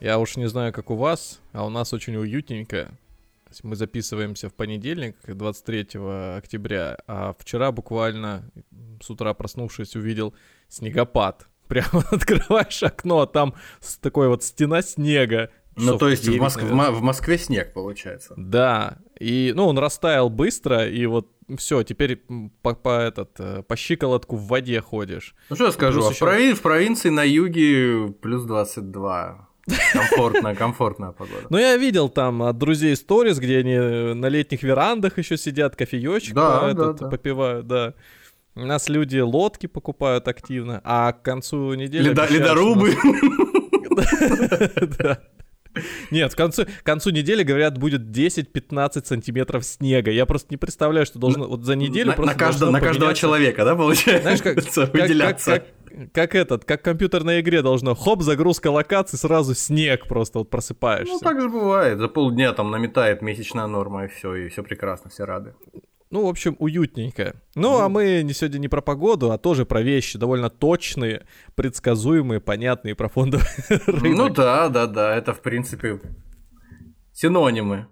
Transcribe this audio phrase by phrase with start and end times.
[0.00, 2.92] Я уж не знаю, как у вас, а у нас очень уютненько.
[3.62, 6.00] Мы записываемся в понедельник, 23
[6.36, 8.48] октября, а вчера буквально
[9.02, 10.34] с утра проснувшись увидел
[10.68, 11.48] снегопад.
[11.68, 13.54] Прямо открываешь окно, а там
[14.00, 15.50] такой вот стена снега.
[15.76, 16.62] Ну, то есть 9, в, Моск...
[16.62, 18.34] в Москве снег, получается.
[18.36, 22.22] Да, и, ну, он растаял быстро, и вот все, теперь
[22.62, 25.34] по, по, этот, э, по щиколотку в воде ходишь.
[25.50, 26.14] Ну, что я скажу, а еще...
[26.14, 26.52] в, прови...
[26.54, 29.47] в провинции на юге плюс 22.
[29.92, 31.46] Комфортная, комфортная погода.
[31.50, 36.34] Ну, я видел там от друзей сторис, где они на летних верандах еще сидят, кофеечек
[36.34, 37.08] да, да, да.
[37.08, 37.94] попивают, да.
[38.54, 42.08] У нас люди лодки покупают активно, а к концу недели...
[42.08, 42.96] Ледо, ледорубы.
[44.98, 45.18] Да.
[46.10, 50.10] Нет, к концу, к концу недели, говорят, будет 10-15 сантиметров снега.
[50.10, 53.14] Я просто не представляю, что должно вот за неделю на, просто на, каждого, на каждого
[53.14, 54.22] человека, да, получается?
[54.22, 54.56] Знаешь, как,
[54.94, 55.52] выделяться.
[55.52, 55.72] Как, как,
[56.12, 57.94] как этот, как в компьютерной игре должно.
[57.94, 61.12] Хоп, загрузка локации, сразу снег просто вот просыпаешься.
[61.12, 61.98] Ну, так же бывает.
[61.98, 65.54] За полдня там наметает месячная норма, и все, и все прекрасно, все рады.
[66.10, 67.34] Ну, в общем, уютненько.
[67.54, 71.26] Ну, ну, а мы не сегодня не про погоду, а тоже про вещи довольно точные,
[71.54, 73.46] предсказуемые, понятные про фондовый
[73.86, 74.16] рынок.
[74.16, 76.00] Ну да, да, да, это в принципе
[77.12, 77.88] синонимы.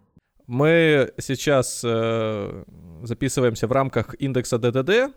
[0.46, 2.64] Мы сейчас э,
[3.02, 5.14] записываемся в рамках индекса ДДД.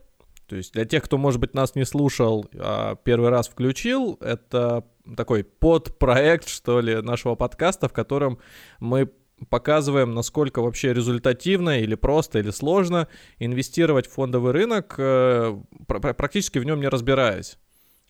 [0.49, 4.83] То есть для тех, кто, может быть, нас не слушал, а первый раз включил, это
[5.15, 8.39] такой подпроект, что ли, нашего подкаста, в котором
[8.79, 9.11] мы
[9.49, 15.55] показываем, насколько вообще результативно или просто, или сложно инвестировать в фондовый рынок, э,
[15.87, 17.57] практически в нем не разбираясь.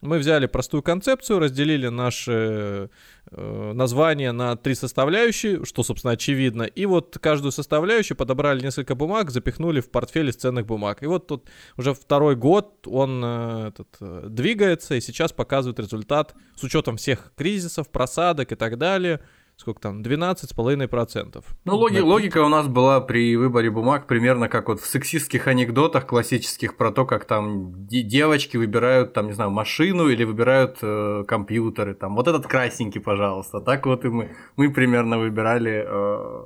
[0.01, 2.89] Мы взяли простую концепцию, разделили наши
[3.31, 9.29] э, названия на три составляющие, что, собственно, очевидно, и вот каждую составляющую подобрали несколько бумаг,
[9.29, 11.03] запихнули в портфель из ценных бумаг.
[11.03, 16.33] И вот тут уже второй год он э, этот, э, двигается и сейчас показывает результат
[16.55, 19.19] с учетом всех кризисов, просадок и так далее–
[19.59, 21.43] сколько там, 12,5%.
[21.65, 22.05] Ну, логи, на...
[22.05, 26.91] логика у нас была при выборе бумаг примерно как вот в сексистских анекдотах классических про
[26.91, 32.29] то, как там девочки выбирают, там, не знаю, машину или выбирают э, компьютеры, там, вот
[32.29, 33.59] этот красненький, пожалуйста.
[33.59, 35.85] Так вот и мы, мы примерно выбирали...
[35.85, 36.45] Э,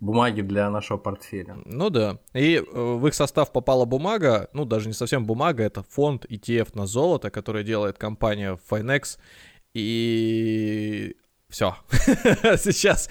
[0.00, 1.58] бумаги для нашего портфеля.
[1.66, 2.16] Ну да.
[2.32, 6.70] И э, в их состав попала бумага, ну даже не совсем бумага, это фонд ETF
[6.72, 9.18] на золото, который делает компания Finex.
[9.74, 11.16] И
[11.50, 11.76] все.
[11.90, 13.08] Сейчас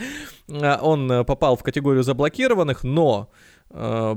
[0.48, 3.32] э, он э, попал в категорию заблокированных, но
[3.70, 4.16] э,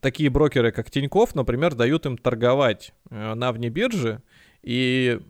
[0.00, 4.22] такие брокеры, как Тиньков, например, дают им торговать э, на вне биржи,
[4.62, 5.20] и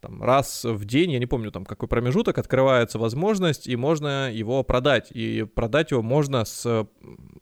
[0.00, 4.62] там, раз в день, я не помню там какой промежуток, открывается возможность, и можно его
[4.62, 5.10] продать.
[5.12, 6.86] И продать его можно с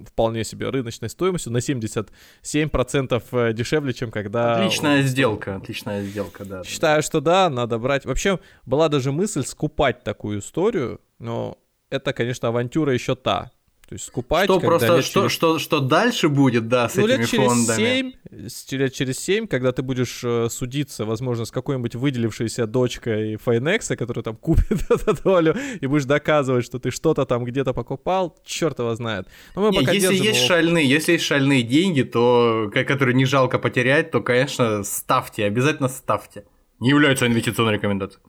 [0.05, 4.57] вполне себе рыночной стоимостью на 77% э, дешевле, чем когда...
[4.57, 6.65] Отличная сделка, отличная сделка, да.
[6.65, 8.05] Считаю, что да, надо брать.
[8.05, 11.59] Вообще, была даже мысль скупать такую историю, но
[11.91, 13.51] это, конечно, авантюра еще та.
[13.89, 15.33] То есть скупать, что просто лет что, через...
[15.33, 18.15] что, что дальше будет, да, с ну, этими лет через фондами.
[18.31, 23.97] 7, лет через 7, когда ты будешь э, судиться, возможно, с какой-нибудь выделившейся дочкой Файнекса,
[23.97, 28.79] которая там купит эту долю, и будешь доказывать, что ты что-то там где-то покупал, черт
[28.79, 29.27] его знает.
[29.57, 30.49] Но мы не, пока если есть его...
[30.49, 36.45] шальные, если есть шальные деньги, то, которые не жалко потерять, то, конечно, ставьте, обязательно ставьте.
[36.79, 38.23] Не являются инвестиционной рекомендацией.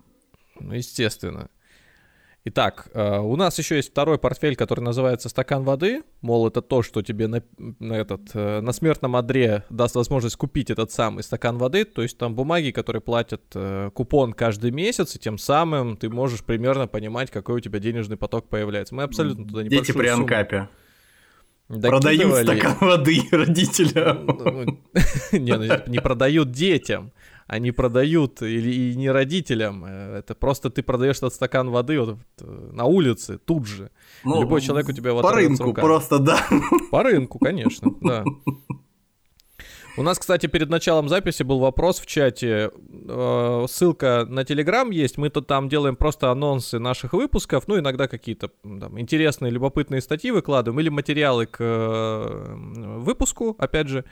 [0.61, 1.49] Ну, естественно.
[2.45, 6.03] Итак, э, у нас еще есть второй портфель, который называется «Стакан воды».
[6.21, 10.69] Мол, это то, что тебе на, на, этот, э, на смертном одре даст возможность купить
[10.69, 11.83] этот самый стакан воды.
[11.83, 16.43] То есть там бумаги, которые платят э, купон каждый месяц, и тем самым ты можешь
[16.43, 18.95] примерно понимать, какой у тебя денежный поток появляется.
[18.95, 20.69] Мы абсолютно туда не Дети при анкапе.
[21.67, 24.25] Продают стакан воды родителям.
[24.39, 24.79] Ну, ну,
[25.37, 27.11] не, ну, не продают детям
[27.49, 29.83] они продают или и не родителям.
[29.83, 33.89] Э, это просто ты продаешь этот стакан воды вот, э, на улице тут же.
[34.23, 36.39] Ну, Любой человек у тебя вот По рынку просто, да.
[36.91, 38.23] По рынку, конечно, да.
[39.97, 42.69] У нас, кстати, перед началом записи был вопрос в чате.
[43.07, 45.17] Э, ссылка на Телеграм есть.
[45.17, 47.67] Мы тут там делаем просто анонсы наших выпусков.
[47.67, 51.59] Ну, иногда какие-то там, интересные, любопытные статьи выкладываем или материалы к
[52.99, 54.05] выпуску, опять же.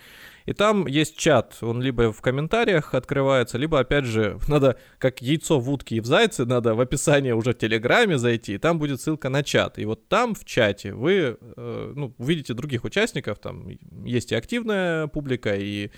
[0.47, 5.59] И там есть чат, он либо в комментариях открывается, либо, опять же, надо, как яйцо
[5.59, 9.01] в утке и в зайце, надо в описании уже в Телеграме зайти, и там будет
[9.01, 9.77] ссылка на чат.
[9.77, 13.67] И вот там в чате вы э, ну, увидите других участников, там
[14.05, 15.91] есть и активная публика, и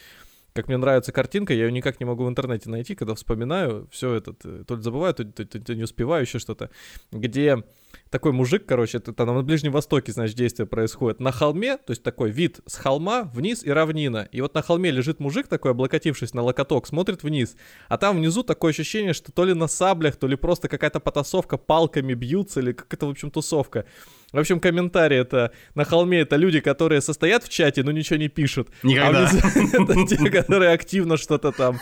[0.53, 4.15] как мне нравится картинка, я ее никак не могу в интернете найти, когда вспоминаю, все
[4.15, 6.71] это, то ли забываю, то, то, то, то не успеваю, еще что-то,
[7.11, 7.63] где
[8.09, 12.03] такой мужик, короче, это там на Ближнем Востоке, значит, действие происходит, на холме, то есть
[12.03, 16.33] такой вид с холма вниз и равнина, и вот на холме лежит мужик такой, облокотившись
[16.33, 17.55] на локоток, смотрит вниз,
[17.87, 21.57] а там внизу такое ощущение, что то ли на саблях, то ли просто какая-то потасовка,
[21.57, 23.85] палками бьются, или какая-то, в общем, тусовка.
[24.31, 28.27] В общем, комментарии это на холме это люди, которые состоят в чате, но ничего не
[28.27, 28.69] пишут.
[28.83, 29.27] Никогда.
[29.27, 29.33] А
[29.81, 31.79] это те, которые активно что-то там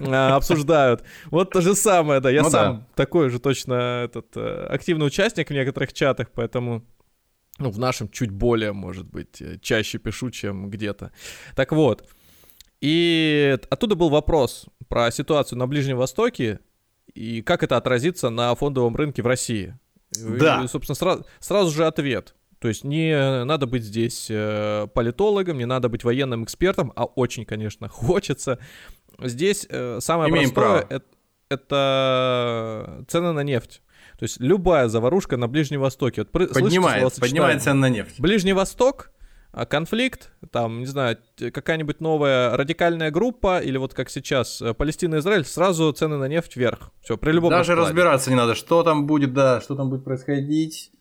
[0.00, 1.02] а, обсуждают.
[1.30, 2.30] Вот то же самое, да.
[2.30, 2.86] Я ну, сам да.
[2.94, 6.84] такой же точно этот э, активный участник в некоторых чатах, поэтому
[7.58, 11.12] ну, в нашем чуть более, может быть, э, чаще пишу, чем где-то.
[11.54, 12.08] Так вот,
[12.80, 16.60] и оттуда был вопрос про ситуацию на Ближнем Востоке
[17.14, 19.78] и как это отразится на фондовом рынке в России.
[20.18, 20.62] Да.
[20.64, 22.34] И, собственно, сразу, сразу же ответ.
[22.58, 27.44] То есть не надо быть здесь э, политологом, не надо быть военным экспертом, а очень,
[27.44, 28.58] конечно, хочется.
[29.18, 31.06] Здесь э, самое Имеем простое это,
[31.48, 33.82] это цены на нефть.
[34.20, 36.26] То есть любая заварушка на Ближнем Востоке.
[36.30, 38.20] Вот, поднимает, поднимает цены на нефть.
[38.20, 39.12] Ближний Восток,
[39.50, 45.14] а конфликт, там, не знаю, какая-нибудь новая радикальная группа, или вот как сейчас э, Палестина
[45.14, 46.92] и Израиль, сразу цены на нефть вверх.
[47.00, 47.88] Все, при любом Даже раскладе.
[47.88, 50.92] разбираться не надо, что там будет, да, что там будет происходить.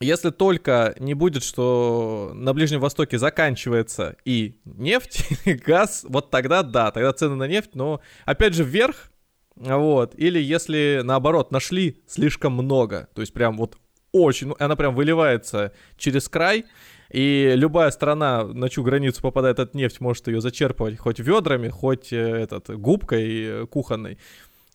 [0.00, 6.62] Если только не будет, что на Ближнем Востоке заканчивается и нефть, и газ, вот тогда
[6.62, 9.10] да, тогда цены на нефть, но опять же вверх,
[9.56, 10.14] вот.
[10.16, 13.76] Или если наоборот нашли слишком много, то есть прям вот
[14.12, 16.64] очень, ну, она прям выливается через край,
[17.10, 22.12] и любая страна, на чью границу попадает эта нефть, может ее зачерпывать хоть ведрами, хоть
[22.12, 24.18] э, этот, губкой э, кухонной.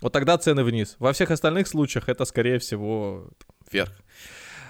[0.02, 0.96] Вот тогда цены вниз.
[0.98, 3.30] Во всех остальных случаях это, скорее всего,
[3.70, 3.92] вверх.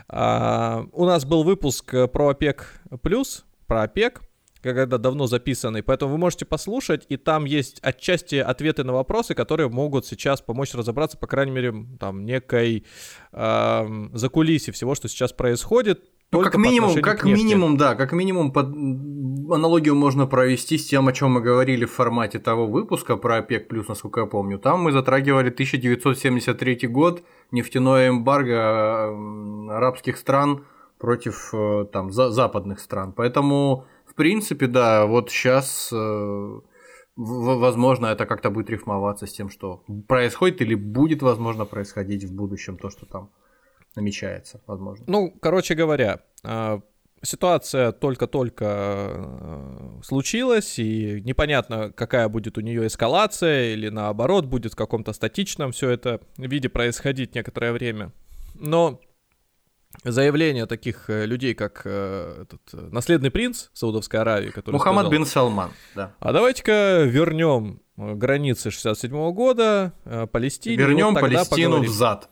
[0.10, 4.22] А, у нас был выпуск э, про ОПЕК+, плюс, про ОПЕК,
[4.62, 9.70] когда давно записанный, поэтому вы можете послушать, и там есть отчасти ответы на вопросы, которые
[9.70, 12.86] могут сейчас помочь разобраться, по крайней мере, там, некой
[13.32, 16.04] э, закулисе всего, что сейчас происходит.
[16.34, 21.14] Ну, как минимум, как минимум, да, как минимум под аналогию можно провести с тем, о
[21.14, 24.58] чем мы говорили в формате того выпуска про ОПЕК+, плюс, насколько я помню.
[24.58, 29.10] Там мы затрагивали 1973 год, нефтяное эмбарго
[29.76, 30.64] арабских стран
[31.00, 33.12] против э, там за западных стран.
[33.12, 36.60] Поэтому, в принципе, да, вот сейчас э,
[37.16, 42.78] возможно, это как-то будет рифмоваться с тем, что происходит или будет, возможно, происходить в будущем,
[42.78, 43.30] то, что там
[43.96, 45.06] намечается, возможно.
[45.08, 46.82] Ну, короче говоря, а,
[47.22, 54.76] ситуация только-только э, случилась, и непонятно, какая будет у нее эскалация, или наоборот, будет в
[54.76, 58.12] каком-то статичном все это виде происходить некоторое время.
[58.56, 59.00] Но
[60.04, 65.26] заявления таких э, людей, как э, этот наследный принц Саудовской Аравии, который Мухаммад сказал, бин
[65.26, 66.14] Салман, да.
[66.20, 69.94] А давайте-ка вернем границы 67 -го года,
[70.32, 70.78] Палестине.
[70.78, 71.92] Вернем вот Палестину поговорим.
[71.92, 72.30] взад.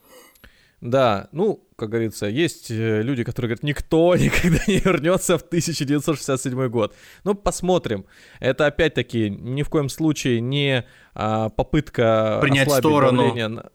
[0.81, 6.67] Да, ну, как говорится, есть э, люди, которые говорят, никто никогда не вернется в 1967
[6.69, 6.95] год.
[7.23, 8.05] Ну, посмотрим.
[8.39, 13.69] Это опять-таки ни в коем случае не а, попытка принять сторону на,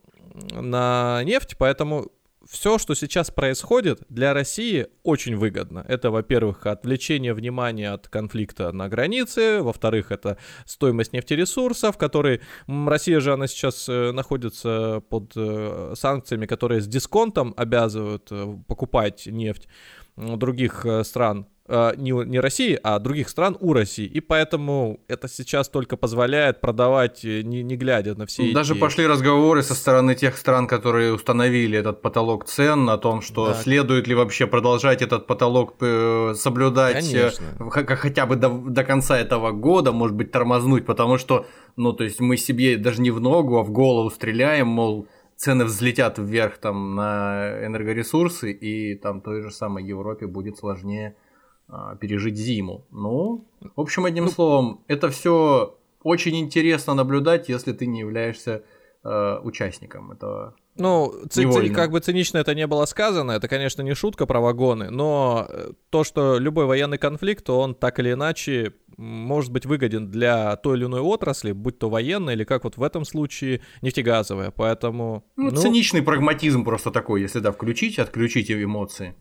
[0.61, 2.11] на нефть, поэтому
[2.49, 5.84] все, что сейчас происходит, для России очень выгодно.
[5.86, 12.41] Это, во-первых, отвлечение внимания от конфликта на границе, во-вторых, это стоимость нефтересурсов, которые...
[12.67, 19.27] Россия же, она сейчас э, находится под э, санкциями, которые с дисконтом обязывают э, покупать
[19.27, 19.69] нефть
[20.17, 21.48] других стран
[21.97, 24.05] не, не России, а других стран у России.
[24.05, 28.81] И поэтому это сейчас только позволяет продавать, э, не, не глядя на все Даже эти...
[28.81, 33.55] пошли разговоры со стороны тех стран, которые установили этот потолок цен, о том, что да.
[33.55, 37.47] следует ли вообще продолжать этот потолок э, соблюдать Конечно.
[37.71, 42.21] хотя бы до, до конца этого года, может быть, тормознуть, потому что, ну, то есть
[42.21, 46.94] мы себе даже не в ногу, а в голову стреляем, мол, цены взлетят вверх там
[46.94, 51.17] на энергоресурсы, и там той же самой Европе будет сложнее
[52.01, 52.85] пережить зиму.
[52.91, 53.44] Ну,
[53.77, 58.63] в общем, одним ну, словом, это все очень интересно наблюдать, если ты не являешься
[59.03, 60.55] э, участником этого.
[60.77, 64.41] Ну, ц- ц- как бы цинично это не было сказано, это, конечно, не шутка про
[64.41, 70.11] вагоны, но э, то, что любой военный конфликт, он так или иначе может быть выгоден
[70.11, 74.51] для той или иной отрасли, будь то военная или, как вот в этом случае, нефтегазовая,
[74.51, 75.25] поэтому...
[75.37, 75.56] Ну, ну...
[75.56, 79.15] циничный прагматизм просто такой, если, да, включить, отключить эмоции.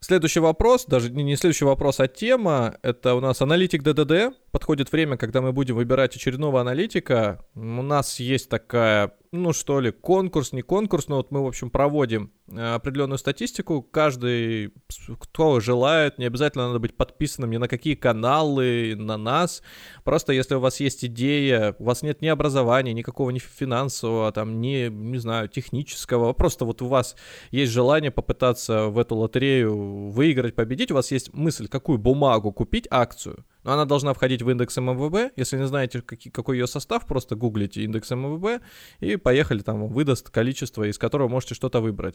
[0.00, 4.36] Следующий вопрос, даже не следующий вопрос, а тема, это у нас аналитик ДДД.
[4.50, 7.44] Подходит время, когда мы будем выбирать очередного аналитика.
[7.54, 11.70] У нас есть такая ну что ли, конкурс, не конкурс, но вот мы, в общем,
[11.70, 13.82] проводим э, определенную статистику.
[13.82, 14.72] Каждый,
[15.18, 19.62] кто желает, не обязательно надо быть подписанным ни на какие каналы, на нас.
[20.04, 24.60] Просто если у вас есть идея, у вас нет ни образования, никакого ни финансового, там,
[24.60, 27.16] ни, не знаю, технического, просто вот у вас
[27.50, 32.86] есть желание попытаться в эту лотерею выиграть, победить, у вас есть мысль, какую бумагу купить,
[32.90, 35.32] акцию– но она должна входить в индекс МВБ.
[35.34, 38.62] Если не знаете, какой, какой ее состав, просто гуглите индекс МВБ
[39.00, 42.14] и поехали, там выдаст количество, из которого можете что-то выбрать.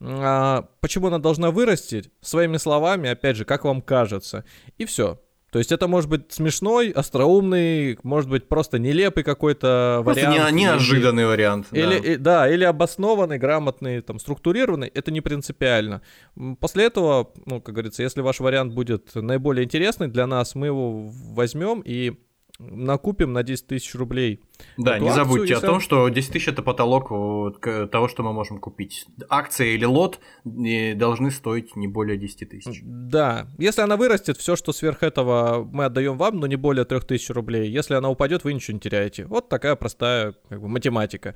[0.00, 2.12] А, почему она должна вырасти?
[2.20, 4.44] Своими словами, опять же, как вам кажется.
[4.76, 5.18] И все.
[5.52, 10.52] То есть это может быть смешной, остроумный, может быть просто нелепый какой-то вариант.
[10.54, 11.66] Не, неожиданный или, вариант.
[11.72, 12.12] Или, да.
[12.12, 14.88] И, да, или обоснованный, грамотный, там, структурированный.
[14.88, 16.00] Это не принципиально.
[16.58, 21.10] После этого, ну, как говорится, если ваш вариант будет наиболее интересный для нас, мы его
[21.34, 22.14] возьмем и
[22.70, 24.40] накупим на 10 тысяч рублей.
[24.76, 27.08] Да, не забудьте о том, что 10 тысяч это потолок
[27.60, 29.06] того, что мы можем купить.
[29.28, 32.80] Акция или лот должны стоить не более 10 тысяч.
[32.82, 37.00] Да, если она вырастет, все, что сверх этого мы отдаем вам, но не более 3
[37.00, 37.70] тысяч рублей.
[37.70, 39.26] Если она упадет, вы ничего не теряете.
[39.26, 41.34] Вот такая простая как бы, математика.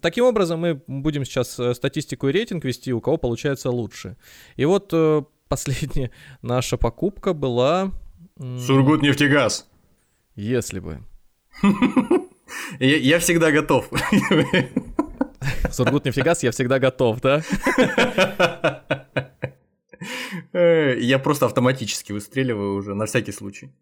[0.00, 4.16] Таким образом, мы будем сейчас э, статистику и рейтинг вести, у кого получается лучше.
[4.56, 6.10] И вот э, последняя
[6.42, 7.92] наша покупка была...
[8.38, 9.67] Сургут нефтегаз.
[10.38, 11.00] Если бы.
[12.78, 13.90] Я, я всегда готов.
[15.72, 17.42] Сургут нефтегаз, я всегда готов, да?
[20.52, 23.72] Я просто автоматически выстреливаю уже на всякий случай.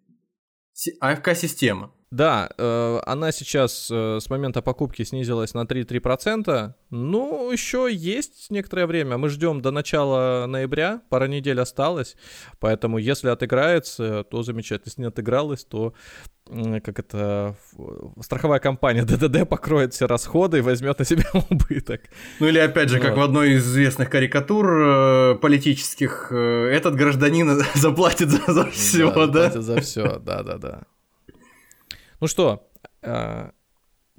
[1.01, 1.93] АФК-система.
[2.13, 6.73] Да, э, она сейчас э, с момента покупки снизилась на 3,3%.
[6.91, 9.19] Ну, еще есть некоторое время.
[9.19, 12.17] Мы ждем до начала ноября, пара недель осталось.
[12.61, 14.87] Поэтому, если отыграется, то замечательно.
[14.87, 15.95] Если не отыгралась, то
[16.47, 17.57] как это
[18.21, 22.03] страховая компания ДДД покроет все расходы и возьмет на себя убыток.
[22.39, 23.07] Ну или опять же, вот.
[23.07, 29.11] как в одной из известных карикатур э, политических, э, этот гражданин заплатит за, за все,
[29.11, 29.27] да?
[29.27, 29.27] да?
[29.27, 30.83] Заплатит за все, да, да, да.
[32.21, 32.71] Ну что,
[33.03, 33.51] э,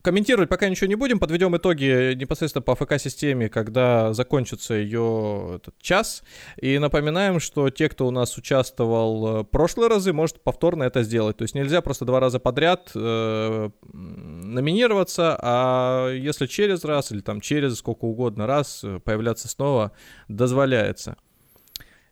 [0.04, 6.24] комментировать пока ничего не будем, подведем итоги непосредственно по ФК-системе, когда закончится ее этот час.
[6.58, 11.38] И напоминаем, что те, кто у нас участвовал в прошлые разы, может повторно это сделать.
[11.38, 17.42] То есть нельзя просто два раза подряд э, номинироваться, а если через раз или там
[17.42, 19.92] через сколько угодно раз появляться снова,
[20.28, 21.18] дозволяется.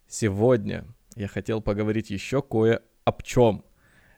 [0.08, 3.64] Сегодня я хотел поговорить еще кое об чем.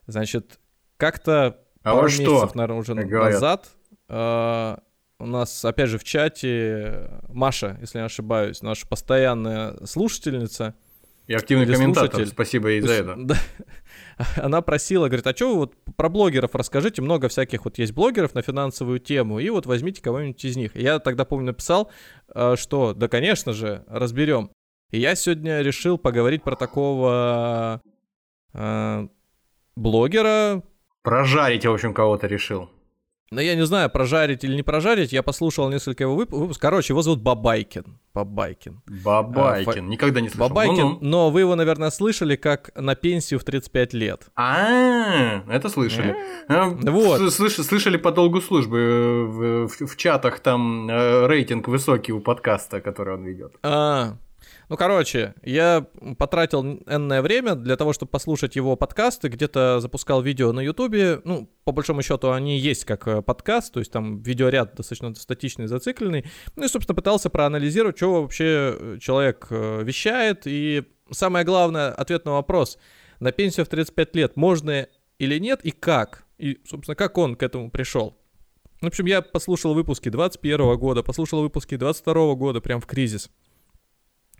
[0.07, 0.59] Значит,
[0.97, 2.21] как-то а пару что?
[2.23, 3.67] месяцев, наверное, уже назад
[4.09, 4.77] э,
[5.19, 10.75] у нас, опять же, в чате Маша, если не ошибаюсь, наша постоянная слушательница.
[11.27, 13.15] И активный комментатор, слушатель, спасибо ей за это.
[13.17, 13.35] Да,
[14.37, 18.33] она просила, говорит, а что вы вот про блогеров расскажите, много всяких вот есть блогеров
[18.33, 20.75] на финансовую тему, и вот возьмите кого-нибудь из них.
[20.75, 21.91] я тогда, помню, написал,
[22.33, 24.51] э, что, да, конечно же, разберем.
[24.91, 27.81] И я сегодня решил поговорить про такого
[28.53, 29.07] э,
[29.75, 30.63] блогера,
[31.03, 32.69] Прожарить, в общем, кого-то решил.
[33.29, 35.11] Ну, я не знаю, прожарить или не прожарить.
[35.11, 36.61] Я послушал несколько его вып- выпусков.
[36.61, 37.99] Короче, его зовут Бабайкин.
[38.13, 38.81] Бабайкин.
[39.03, 39.69] Бабайкин.
[39.69, 39.79] А, фа...
[39.81, 40.47] Никогда не слышал.
[40.47, 40.97] Бабайкин, ну -ну.
[41.01, 44.27] но вы его, наверное, слышали как на пенсию в 35 лет.
[44.35, 46.15] А, это слышали.
[46.47, 47.33] А, вот.
[47.33, 53.25] Слышали по долгу службы э, в чатах там э, рейтинг высокий у подкаста, который он
[53.25, 53.55] ведет.
[53.61, 54.17] А,
[54.69, 55.85] ну, короче, я
[56.17, 61.21] потратил энное время для того, чтобы послушать его подкасты, где-то запускал видео на Ютубе.
[61.23, 65.67] Ну, по большому счету, они есть как э, подкаст, то есть там видеоряд достаточно статичный,
[65.67, 66.25] зацикленный.
[66.57, 70.41] Ну и, собственно, пытался проанализировать, что вообще э, человек э, вещает.
[70.45, 72.77] И самое главное, ответ на вопрос.
[73.21, 76.25] На пенсию в 35 лет можно или нет, и как?
[76.37, 78.17] И, собственно, как он к этому пришел?
[78.81, 83.29] В общем, я послушал выпуски 21 года, послушал выпуски 22 года, прям в кризис.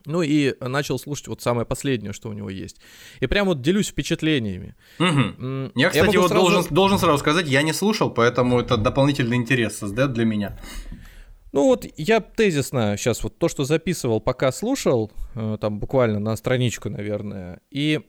[0.08, 2.78] Ну и начал слушать вот самое последнее, что у него есть.
[3.20, 4.76] И прям вот делюсь впечатлениями.
[5.00, 5.72] Угу.
[5.76, 6.50] Я, кстати, я вот сразу...
[6.50, 10.58] должен, должен сразу сказать, я не слушал, поэтому это дополнительный интерес создает для меня.
[11.52, 16.36] Ну вот я тезисно сейчас вот то, что записывал, пока слушал, э, там буквально на
[16.36, 18.02] страничку, наверное, и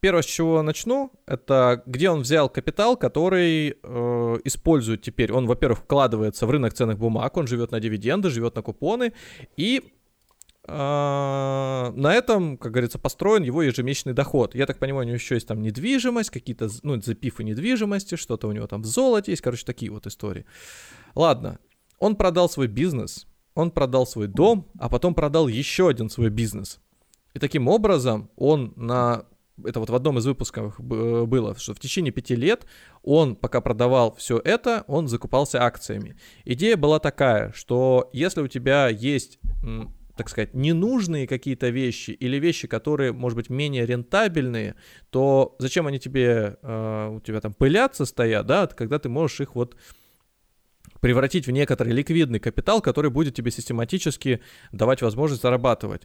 [0.00, 5.32] первое, с чего начну, это где он взял капитал, который э, использует теперь.
[5.32, 9.12] Он, во-первых, вкладывается в рынок ценных бумаг, он живет на дивиденды, живет на купоны,
[9.56, 9.82] и
[10.68, 14.54] на этом, как говорится, построен его ежемесячный доход.
[14.54, 18.52] Я так понимаю, у него еще есть там недвижимость, какие-то, ну, запифы недвижимости, что-то у
[18.52, 20.44] него там в золоте есть, короче, такие вот истории.
[21.14, 21.58] Ладно,
[21.98, 26.80] он продал свой бизнес, он продал свой дом, а потом продал еще один свой бизнес.
[27.34, 29.26] И таким образом он на
[29.64, 32.66] это вот в одном из выпусков было, что в течение пяти лет
[33.02, 36.16] он, пока продавал все это, он закупался акциями.
[36.44, 39.38] Идея была такая, что если у тебя есть
[40.16, 44.74] так сказать, ненужные какие-то вещи или вещи, которые, может быть, менее рентабельные,
[45.10, 49.54] то зачем они тебе, э, у тебя там пылятся стоят, да, когда ты можешь их
[49.54, 49.76] вот
[51.00, 54.40] превратить в некоторый ликвидный капитал, который будет тебе систематически
[54.72, 56.02] давать возможность зарабатывать.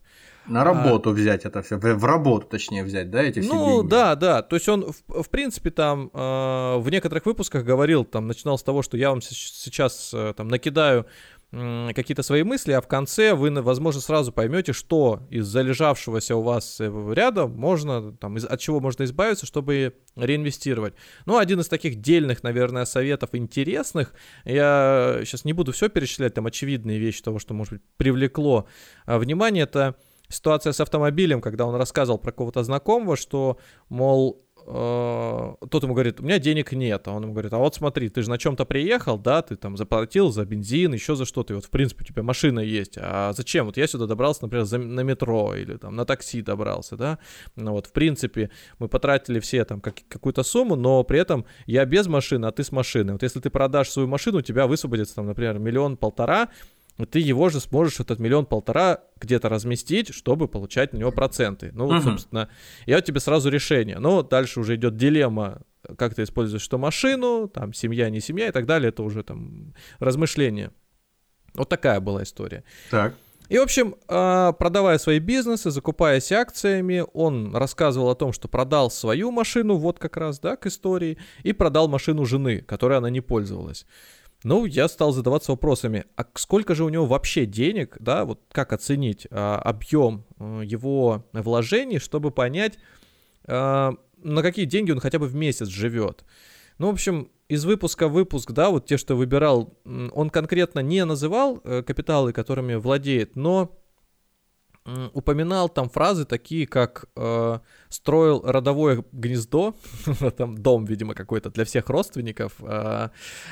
[0.48, 3.78] На работу а, взять это все, в, в работу точнее взять, да, эти все Ну
[3.78, 3.90] деньги?
[3.90, 8.28] да, да, то есть он в, в принципе там э, в некоторых выпусках говорил, там
[8.28, 11.06] начинал с того, что я вам сейчас э, там накидаю
[11.52, 16.80] какие-то свои мысли, а в конце вы, возможно, сразу поймете, что из залежавшегося у вас
[16.80, 20.94] э, ряда можно, там, из, от чего можно избавиться, чтобы реинвестировать.
[21.26, 24.14] Ну, один из таких дельных, наверное, советов интересных,
[24.46, 28.66] я сейчас не буду все перечислять, там очевидные вещи того, что, может быть, привлекло
[29.06, 29.96] а, внимание, это
[30.30, 33.58] ситуация с автомобилем, когда он рассказывал про кого-то знакомого, что,
[33.90, 37.08] мол, тот ему говорит, у меня денег нет.
[37.08, 39.78] А он ему говорит, а вот смотри, ты же на чем-то приехал, да, ты там
[39.78, 42.98] заплатил за бензин, еще за что-то, и вот в принципе у тебя машина есть.
[42.98, 43.66] А зачем?
[43.66, 47.20] Вот я сюда добрался, например, за, на метро или там на такси добрался, да.
[47.56, 51.86] Ну вот в принципе мы потратили все там как, какую-то сумму, но при этом я
[51.86, 53.14] без машины, а ты с машиной.
[53.14, 56.50] Вот если ты продашь свою машину, у тебя высвободится там, например, миллион-полтора,
[57.10, 61.72] ты его же сможешь этот миллион-полтора где-то разместить, чтобы получать на него проценты.
[61.74, 62.04] Ну, вот, uh-huh.
[62.04, 62.50] собственно,
[62.86, 64.00] я тебе сразу решение.
[64.00, 65.62] Но дальше уже идет дилемма,
[65.98, 68.90] как ты используешь что машину, там, семья, не семья и так далее.
[68.90, 70.72] Это уже там размышления.
[71.54, 72.64] Вот такая была история.
[72.90, 73.16] Так.
[73.50, 78.90] И, в общем, а, продавая свои бизнесы, закупаясь акциями, он рассказывал о том, что продал
[78.90, 83.20] свою машину, вот как раз, да, к истории, и продал машину жены, которой она не
[83.20, 83.86] пользовалась.
[84.44, 88.74] Ну, я стал задаваться вопросами, а сколько же у него вообще денег, да, вот как
[88.74, 92.80] оценить а, объем а, его вложений, чтобы понять,
[93.46, 93.94] а,
[94.24, 96.24] на какие деньги он хотя бы в месяц живет.
[96.80, 101.06] Ну, в общем, из выпуска в выпуск, да, вот те, что выбирал, он конкретно не
[101.06, 103.78] называл э, капиталы, которыми владеет, но
[105.14, 107.60] упоминал там фразы такие, как э,
[107.90, 109.76] строил родовое гнездо,
[110.38, 113.10] там дом, видимо, какой-то для всех родственников э,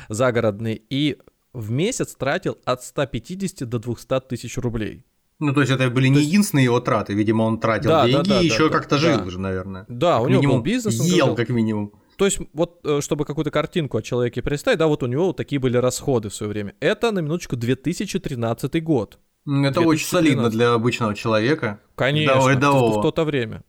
[0.09, 1.17] загородный, и
[1.53, 5.05] в месяц тратил от 150 до 200 тысяч рублей.
[5.39, 8.35] Ну, то есть это были не единственные его траты, видимо, он тратил да, деньги да,
[8.35, 9.29] да, и еще да, как-то да, жил да.
[9.29, 9.85] же, наверное.
[9.87, 10.95] Да, как у него был бизнес.
[11.01, 11.35] Ел, говорил.
[11.35, 11.93] как минимум.
[12.17, 15.37] То есть, вот, э, чтобы какую-то картинку о человеке представить, да, вот у него вот
[15.37, 16.75] такие были расходы в свое время.
[16.81, 19.19] Это, на минуточку, 2013 год.
[19.65, 21.79] Это очень солидно для обычного человека.
[21.95, 23.63] Конечно, в, в то-то время.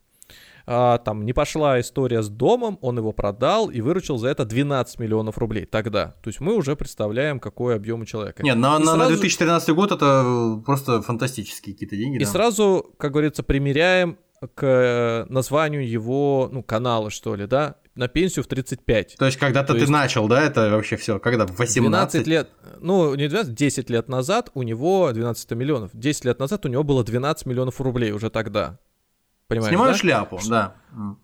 [0.66, 5.01] А, там не пошла история с домом, он его продал и выручил за это 12
[5.01, 6.14] миллионов рублей тогда.
[6.23, 8.43] То есть мы уже представляем, какой объем у человека.
[8.43, 8.99] Нет, на, на, сразу...
[8.99, 12.16] на 2013 год это просто фантастические какие-то деньги.
[12.16, 12.31] И да.
[12.31, 14.19] сразу, как говорится, примеряем
[14.55, 19.17] к э, названию его, ну, канала, что ли, да, на пенсию в 35.
[19.19, 19.91] То есть когда-то ты есть...
[19.93, 22.25] начал, да, это вообще все, когда в 18?
[22.25, 25.91] 12 лет, ну, не 12, 10 лет назад у него 12 миллионов.
[25.93, 28.79] 10 лет назад у него было 12 миллионов рублей уже тогда.
[29.47, 29.99] Понимаешь, Снимаю да?
[29.99, 30.75] шляпу, Ш- да.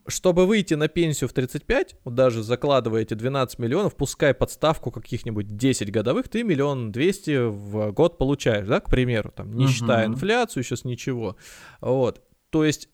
[0.08, 5.56] Чтобы выйти на пенсию в 35, вот даже закладывая эти 12 миллионов, пускай подставку каких-нибудь
[5.56, 9.72] 10 годовых, ты миллион двести в год получаешь, да, к примеру, там, не угу.
[9.72, 11.36] считая инфляцию, сейчас ничего.
[11.80, 12.88] Вот, то есть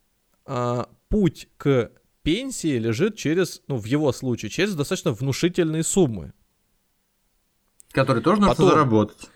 [0.45, 1.91] а, путь к
[2.23, 6.33] пенсии лежит через, ну, в его случае, через достаточно внушительные суммы.
[7.91, 9.31] Которые тоже нужно Потом, заработать.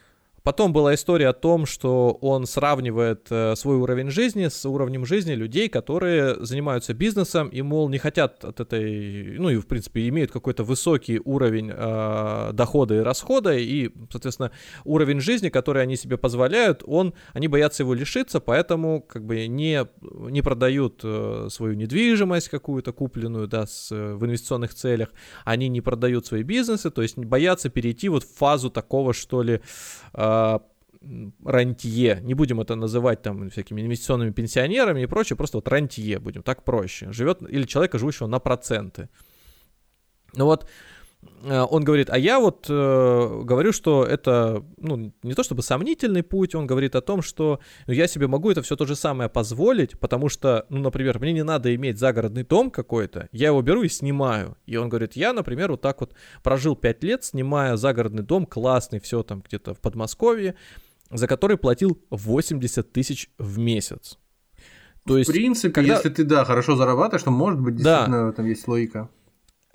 [0.46, 5.32] Потом была история о том, что он сравнивает э, свой уровень жизни с уровнем жизни
[5.32, 10.30] людей, которые занимаются бизнесом и, мол, не хотят от этой, ну и, в принципе, имеют
[10.30, 14.52] какой-то высокий уровень э, дохода и расхода, и, соответственно,
[14.84, 19.84] уровень жизни, который они себе позволяют, он, они боятся его лишиться, поэтому как бы не,
[20.30, 25.08] не продают э, свою недвижимость какую-то купленную, да, с, в инвестиционных целях,
[25.44, 29.60] они не продают свои бизнесы, то есть боятся перейти вот в фазу такого, что ли,
[30.14, 30.35] э,
[31.44, 36.42] рантье, не будем это называть там всякими инвестиционными пенсионерами и прочее, просто вот рантье будем,
[36.42, 39.08] так проще, живет, или человека, живущего на проценты.
[40.34, 40.95] Ну вот, Э,
[41.44, 46.54] он говорит, а я вот э, говорю, что это, ну, не то чтобы сомнительный путь,
[46.54, 49.98] он говорит о том, что ну, я себе могу это все то же самое позволить,
[49.98, 53.88] потому что, ну, например, мне не надо иметь загородный дом какой-то, я его беру и
[53.88, 54.56] снимаю.
[54.66, 59.00] И он говорит, я, например, вот так вот прожил 5 лет, снимая загородный дом, классный,
[59.00, 60.56] все там где-то в Подмосковье,
[61.10, 64.18] за который платил 80 тысяч в месяц.
[65.06, 65.94] То есть, в принципе, когда...
[65.94, 68.32] если ты, да, хорошо зарабатываешь, то, может быть, действительно да.
[68.32, 69.08] там есть логика.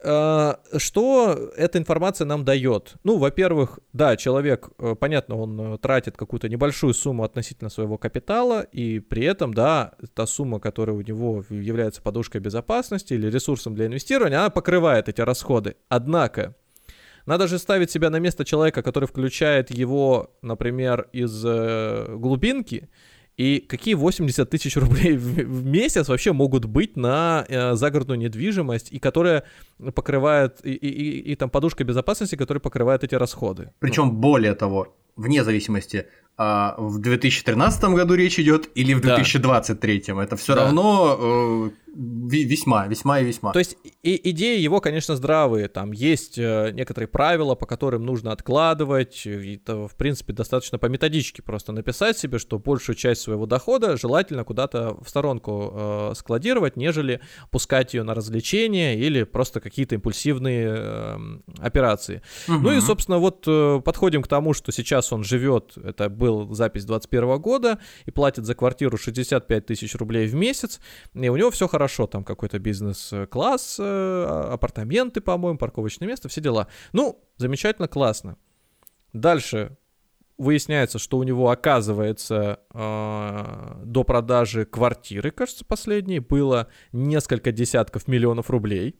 [0.04, 2.96] Э, что эта информация нам дает?
[3.04, 8.62] Ну, во-первых, да, человек, э, понятно, он э, тратит какую-то небольшую сумму относительно своего капитала,
[8.62, 13.86] и при этом, да, та сумма, которая у него является подушкой безопасности или ресурсом для
[13.86, 15.76] инвестирования, она покрывает эти расходы.
[15.88, 16.56] Однако,
[17.26, 22.90] надо же ставить себя на место человека, который включает его, например, из э, глубинки,
[23.42, 29.00] и какие 80 тысяч рублей в, месяц вообще могут быть на э, загородную недвижимость, и
[29.00, 29.44] которая
[29.96, 33.72] покрывает, и, и, и, и там подушка безопасности, которая покрывает эти расходы.
[33.80, 34.12] Причем ну.
[34.12, 36.06] более того, вне зависимости,
[36.38, 40.24] а в 2013 году речь идет или в 2023, да.
[40.24, 40.66] это все да.
[40.66, 43.52] равно э, Весьма, весьма и весьма.
[43.52, 45.68] То есть и, идеи его, конечно, здравые.
[45.68, 49.28] Там есть э, некоторые правила, по которым нужно откладывать.
[49.28, 54.46] Это, в принципе, достаточно по методичке просто написать себе, что большую часть своего дохода желательно
[54.46, 57.20] куда-то в сторонку э, складировать, нежели
[57.52, 61.18] пускать ее на развлечения или просто какие-то импульсивные э,
[61.60, 62.22] операции.
[62.48, 62.58] Угу.
[62.58, 66.86] Ну и, собственно, вот э, подходим к тому, что сейчас он живет, это был запись
[66.86, 70.80] 21 года, и платит за квартиру 65 тысяч рублей в месяц,
[71.14, 76.30] и у него все хорошо хорошо, там какой-то бизнес-класс, э, а, апартаменты, по-моему, парковочное место,
[76.30, 76.68] все дела.
[76.94, 78.38] Ну, замечательно, классно.
[79.14, 79.78] Дальше
[80.38, 88.52] выясняется, что у него, оказывается, э, до продажи квартиры, кажется, последней, было несколько десятков миллионов
[88.52, 88.96] рублей.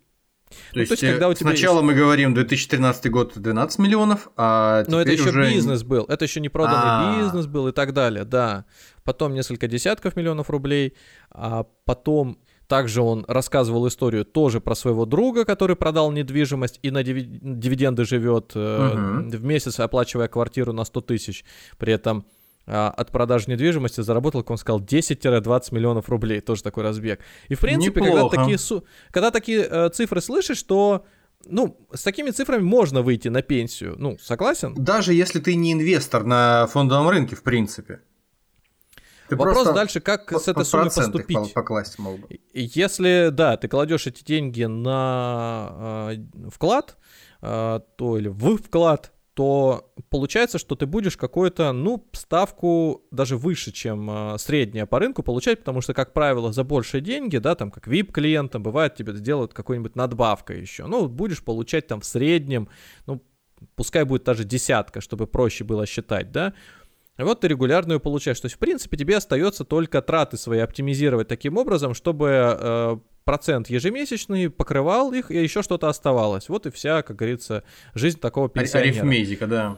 [0.52, 1.86] То, ну, есть, то есть, когда у тебя сначала есть...
[1.86, 5.50] мы говорим 2013 год 12 миллионов, а Но это еще уже...
[5.50, 7.24] бизнес был, это еще не проданный А-а-а.
[7.24, 8.66] бизнес был и так далее, да.
[9.04, 10.96] Потом несколько десятков миллионов рублей,
[11.30, 12.38] а потом
[12.72, 18.54] также он рассказывал историю тоже про своего друга, который продал недвижимость и на дивиденды живет
[18.56, 19.28] uh-huh.
[19.28, 21.44] в месяц, оплачивая квартиру на 100 тысяч.
[21.78, 22.26] При этом
[22.66, 26.40] а, от продажи недвижимости заработал, как он сказал, 10-20 миллионов рублей.
[26.40, 27.20] Тоже такой разбег.
[27.50, 28.58] И в принципе, когда такие,
[29.12, 31.04] когда такие э, цифры слышишь, то
[31.46, 33.96] ну, с такими цифрами можно выйти на пенсию.
[33.98, 34.76] Ну, согласен?
[34.76, 38.00] Даже если ты не инвестор на фондовом рынке, в принципе.
[39.32, 41.54] Ты Вопрос дальше, как с этой суммой поступить.
[41.54, 42.28] Покласть мог бы.
[42.54, 46.98] Если, да, ты кладешь эти деньги на э, вклад,
[47.42, 53.72] э, то или в вклад, то получается, что ты будешь какую-то, ну, ставку даже выше,
[53.72, 57.72] чем э, средняя по рынку получать, потому что, как правило, за большие деньги, да, там,
[57.72, 60.88] как VIP-клиентам, бывает, тебе сделают какую-нибудь надбавка еще.
[60.88, 62.68] Ну, будешь получать там в среднем,
[63.08, 63.24] ну,
[63.76, 66.54] пускай будет даже десятка, чтобы проще было считать, да,
[67.26, 68.40] вот ты регулярную получаешь.
[68.40, 73.70] То есть, в принципе, тебе остается только траты свои оптимизировать таким образом, чтобы э, процент
[73.70, 76.50] ежемесячный покрывал их, и еще что-то оставалось.
[76.50, 78.90] Вот и вся, как говорится, жизнь такого пенсионера.
[78.90, 79.78] Арифметика, да.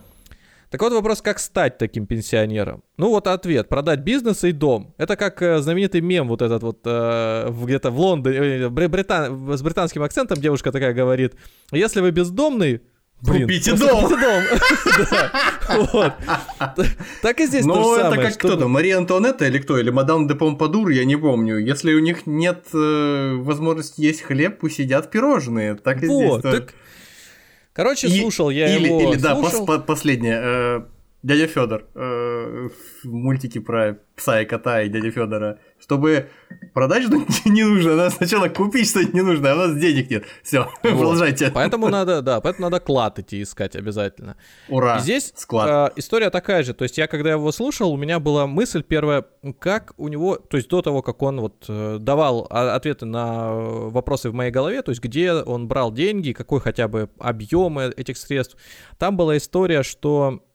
[0.74, 2.84] Так вот вопрос, как стать таким пенсионером?
[2.98, 4.96] Ну вот ответ, продать бизнес и дом.
[4.98, 9.62] Это как э, знаменитый мем вот этот вот э, где-то в Лондоне, э, британ, с
[9.62, 11.36] британским акцентом девушка такая говорит,
[11.72, 12.82] если вы бездомный,
[13.24, 14.04] Блин, купите дом.
[14.04, 14.44] Купите дом.
[15.94, 16.14] Вот.
[17.22, 20.90] Так и здесь Ну, это как кто-то, Мария Антуанетта или кто, или мадам де Помпадур,
[20.90, 21.58] я не помню.
[21.58, 25.76] Если у них нет э, возможности есть хлеб, пусть едят пиражные.
[25.76, 26.42] Так и здесь.
[26.42, 26.74] Так...
[27.72, 29.14] Короче, слушал я его.
[29.14, 29.36] Или, да,
[29.80, 30.40] последнее.
[30.44, 30.82] Э,
[31.24, 36.30] дядя Федор э, в мультике про пса и кота и дядя Федора, чтобы
[36.74, 40.26] продать что-нибудь не нужно, надо сначала купить что-нибудь ненужное, а у нас денег нет.
[40.44, 40.82] Все, вот.
[40.82, 41.52] продолжайте.
[41.54, 44.36] Поэтому надо, да, поэтому надо клад идти искать обязательно.
[44.68, 44.98] Ура!
[44.98, 45.92] И здесь склад.
[45.92, 46.74] Э, история такая же.
[46.74, 49.26] То есть я, когда его слушал, у меня была мысль первая,
[49.60, 54.30] как у него, то есть до того, как он вот э, давал ответы на вопросы
[54.30, 58.58] в моей голове, то есть где он брал деньги, какой хотя бы объем этих средств,
[58.98, 60.53] там была история, что а,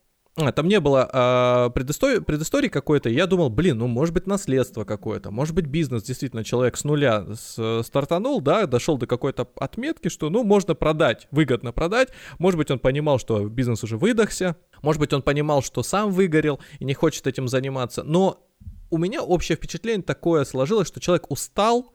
[0.53, 5.31] там не было а, предыстории, предыстории какой-то, я думал, блин, ну может быть наследство какое-то,
[5.31, 10.31] может быть бизнес, действительно, человек с нуля с, стартанул, да, дошел до какой-то отметки, что,
[10.31, 15.13] ну, можно продать, выгодно продать, может быть он понимал, что бизнес уже выдохся, может быть
[15.13, 18.45] он понимал, что сам выгорел и не хочет этим заниматься, но
[18.91, 21.95] у меня общее впечатление такое сложилось, что человек устал,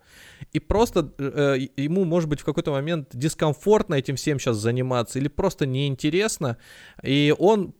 [0.51, 5.27] и просто э, ему, может быть, в какой-то момент дискомфортно этим всем сейчас заниматься, или
[5.27, 6.57] просто неинтересно,
[7.01, 7.73] и он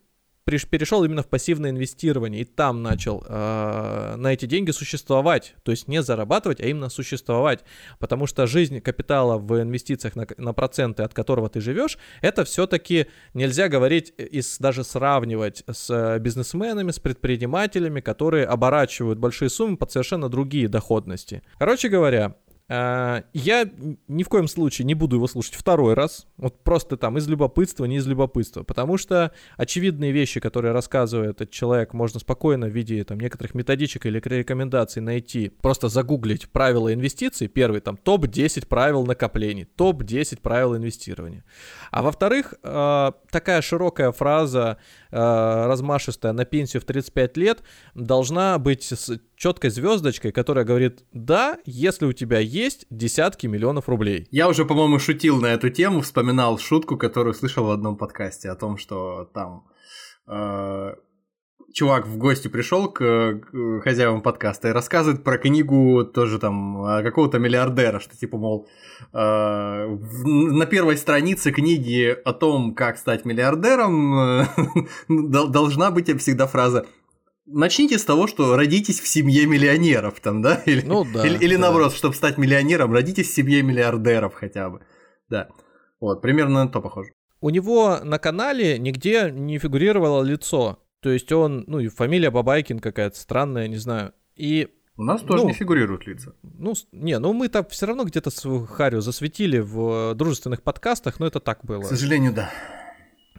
[0.44, 5.88] перешел именно в пассивное инвестирование и там начал э, на эти деньги существовать, то есть
[5.88, 7.64] не зарабатывать, а именно существовать,
[7.98, 13.06] потому что жизнь капитала в инвестициях на, на проценты, от которого ты живешь, это все-таки
[13.32, 20.28] нельзя говорить и даже сравнивать с бизнесменами, с предпринимателями, которые оборачивают большие суммы под совершенно
[20.28, 21.42] другие доходности.
[21.58, 23.70] Короче говоря, Э, я
[24.08, 27.84] ни в коем случае не буду его слушать второй раз, вот просто там из любопытства,
[27.84, 33.04] не из любопытства, потому что очевидные вещи, которые рассказывает этот человек, можно спокойно в виде
[33.04, 39.64] там некоторых методичек или рекомендаций найти, просто загуглить правила инвестиций, первый там топ-10 правил накоплений,
[39.64, 41.44] топ-10 правил инвестирования.
[41.90, 44.78] А во-вторых, э, такая широкая фраза
[45.16, 47.62] Э, размашистая на пенсию в 35 лет
[47.94, 48.92] должна быть
[49.44, 54.26] четкой звездочкой, которая говорит, да, если у тебя есть десятки миллионов рублей.
[54.30, 58.54] Я уже, по-моему, шутил на эту тему, вспоминал шутку, которую слышал в одном подкасте о
[58.54, 59.66] том, что там
[60.28, 60.94] э,
[61.74, 67.38] чувак в гости пришел к, к хозяевам подкаста и рассказывает про книгу тоже там какого-то
[67.38, 68.66] миллиардера, что типа, мол,
[69.12, 74.46] э, в, на первой странице книги о том, как стать миллиардером, э,
[75.50, 76.86] должна быть всегда фраза
[77.46, 80.62] Начните с того, что родитесь в семье миллионеров, там, да?
[80.66, 81.62] Или, ну, да, или, или да.
[81.62, 84.80] наоборот, чтобы стать миллионером, родитесь в семье миллиардеров хотя бы.
[85.28, 85.48] Да.
[86.00, 87.10] Вот, примерно на то похоже.
[87.40, 90.78] У него на канале нигде не фигурировало лицо.
[91.00, 94.14] То есть он, ну и фамилия Бабайкин какая-то странная, не знаю.
[94.36, 96.34] И у нас тоже ну, не фигурируют лица.
[96.42, 101.26] Ну, не, ну мы там все равно где-то свою Харю засветили в дружественных подкастах, но
[101.26, 101.82] это так было.
[101.82, 102.50] К сожалению, да.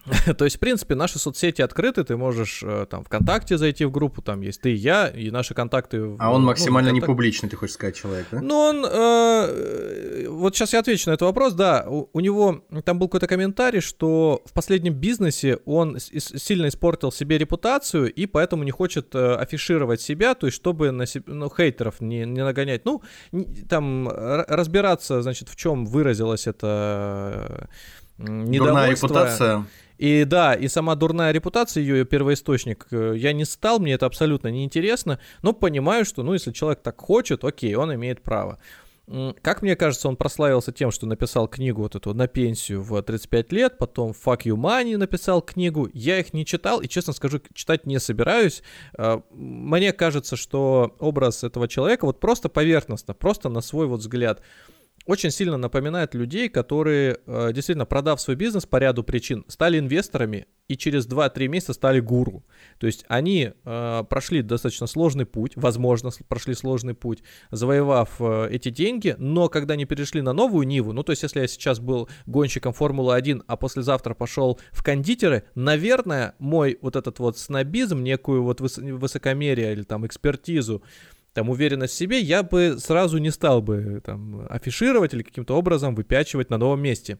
[0.38, 4.22] То есть, в принципе, наши соцсети открыты, ты можешь э, там ВКонтакте зайти в группу,
[4.22, 6.16] там есть ты и я, и наши контакты.
[6.18, 8.40] А он ну, максимально ну, не публичный, ты хочешь сказать, человек, да?
[8.40, 13.08] Ну, он, э, вот сейчас я отвечу на этот вопрос, да, у, него там был
[13.08, 19.14] какой-то комментарий, что в последнем бизнесе он сильно испортил себе репутацию, и поэтому не хочет
[19.14, 22.84] э, афишировать себя, то есть, чтобы на ну, хейтеров не, не нагонять.
[22.84, 23.02] Ну,
[23.68, 27.68] там разбираться, значит, в чем выразилась это
[28.18, 28.66] э, недовольство.
[28.66, 29.66] Дурная репутация.
[29.98, 34.48] И да, и сама дурная репутация, ее первоисточник, э, я не стал, мне это абсолютно
[34.48, 38.58] неинтересно, но понимаю, что, ну, если человек так хочет, окей, он имеет право.
[39.40, 43.52] Как мне кажется, он прославился тем, что написал книгу вот эту на пенсию в 35
[43.52, 45.88] лет, потом Fuck You Money написал книгу.
[45.92, 48.64] Я их не читал и, честно скажу, читать не собираюсь.
[48.98, 54.42] Э, мне кажется, что образ этого человека вот просто поверхностно, просто на свой вот взгляд–
[55.06, 60.46] очень сильно напоминает людей, которые, э, действительно, продав свой бизнес по ряду причин, стали инвесторами
[60.68, 62.44] и через 2-3 месяца стали гуру.
[62.78, 68.70] То есть они э, прошли достаточно сложный путь, возможно, прошли сложный путь, завоевав э, эти
[68.70, 72.08] деньги, но когда они перешли на новую Ниву, ну то есть если я сейчас был
[72.26, 78.60] гонщиком Формулы-1, а послезавтра пошел в кондитеры, наверное, мой вот этот вот снобизм, некую вот
[78.60, 80.82] выс- высокомерие или там экспертизу,
[81.36, 85.94] там уверенность в себе, я бы сразу не стал бы там афишировать или каким-то образом
[85.94, 87.18] выпячивать на новом месте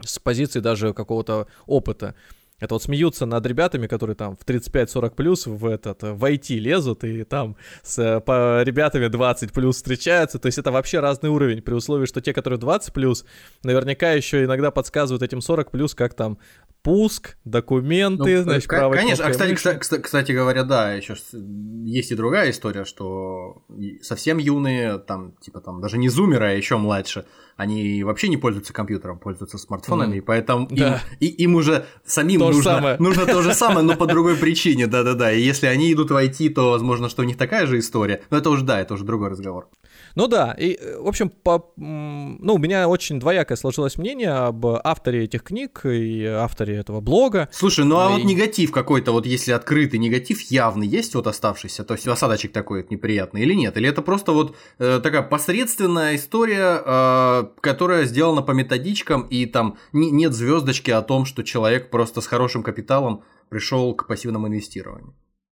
[0.00, 2.14] с позиции даже какого-то опыта.
[2.60, 7.02] Это вот смеются над ребятами, которые там в 35-40 плюс в этот в IT лезут
[7.02, 10.38] и там с по ребятами 20 плюс встречаются.
[10.38, 13.24] То есть это вообще разный уровень при условии, что те, которые 20 плюс,
[13.64, 16.38] наверняка еще иногда подсказывают этим 40 плюс, как там
[16.84, 22.14] пуск, документы, ну, значит, правой Конечно, а кстати, кстати, кстати говоря, да, еще есть и
[22.14, 23.64] другая история, что
[24.02, 27.24] совсем юные, там, типа там, даже не зумеры, а еще младше,
[27.56, 30.18] они вообще не пользуются компьютером, пользуются смартфонами, mm.
[30.18, 31.00] и поэтому да.
[31.20, 34.86] им, и, им уже самим то нужно, нужно то же самое, но по другой причине,
[34.86, 35.32] да-да-да.
[35.32, 38.20] И если они идут в IT, то, возможно, что у них такая же история.
[38.28, 39.68] Но это уже, да, это уже другой разговор.
[40.14, 45.24] Ну да, и, в общем, по, ну, у меня очень двоякое сложилось мнение об авторе
[45.24, 47.48] этих книг и авторе этого блога.
[47.52, 48.12] Слушай, ну а и...
[48.12, 52.82] вот негатив какой-то, вот если открытый негатив явный есть вот оставшийся, то есть осадочек такой
[52.82, 53.76] вот неприятный или нет?
[53.76, 59.78] Или это просто вот э, такая посредственная история, э, которая сделана по методичкам и там
[59.92, 65.14] не, нет звездочки о том, что человек просто с хорошим капиталом пришел к пассивному инвестированию?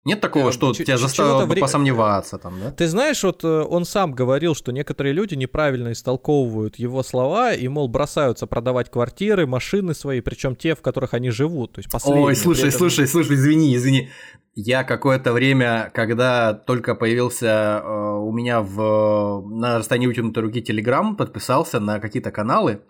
[0.04, 1.60] Нет такого, э, что Ч- тебя заставило вре...
[1.60, 2.70] посомневаться там, да?
[2.70, 7.66] Ты знаешь, вот э, он сам говорил, что некоторые люди неправильно истолковывают его слова и,
[7.68, 11.72] мол, бросаются продавать квартиры, машины свои, причем те, в которых они живут.
[11.72, 12.26] То есть последние.
[12.26, 12.78] Ой, слушай, этом...
[12.78, 14.10] слушай, слушай, извини, извини.
[14.54, 21.16] Я какое-то время, когда только появился э, у меня в, на расстоянии вытянутой руки Телеграм,
[21.16, 22.82] подписался на какие-то каналы,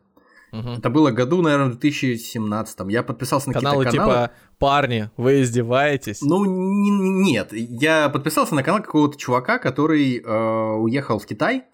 [0.54, 0.70] Угу.
[0.78, 2.78] Это было году, наверное, в 2017.
[2.88, 4.26] Я подписался на каналы какие-то каналы.
[4.28, 7.52] типа «Парни, вы издеваетесь?» Ну, нет.
[7.52, 11.64] Я подписался на канал какого-то чувака, который э, уехал в Китай.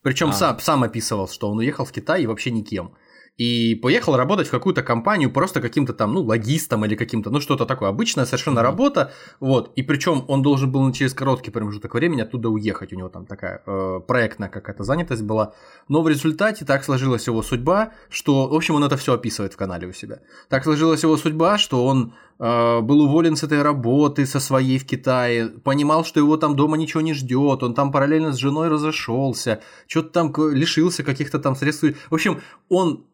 [0.00, 0.32] Причем а.
[0.32, 2.92] сам, сам описывал, что он уехал в Китай и вообще никем.
[3.38, 7.66] И поехал работать в какую-то компанию просто каким-то там, ну, логистом или каким-то, ну, что-то
[7.66, 8.62] такое, обычная совершенно mm-hmm.
[8.62, 13.08] работа, вот, и причем он должен был через короткий промежуток времени оттуда уехать, у него
[13.08, 15.52] там такая э, проектная какая-то занятость была,
[15.88, 19.56] но в результате так сложилась его судьба, что, в общем, он это все описывает в
[19.56, 24.24] канале у себя, так сложилась его судьба, что он э, был уволен с этой работы,
[24.24, 28.32] со своей в Китае, понимал, что его там дома ничего не ждет, он там параллельно
[28.32, 33.04] с женой разошелся, что-то там лишился каких-то там средств, в общем, он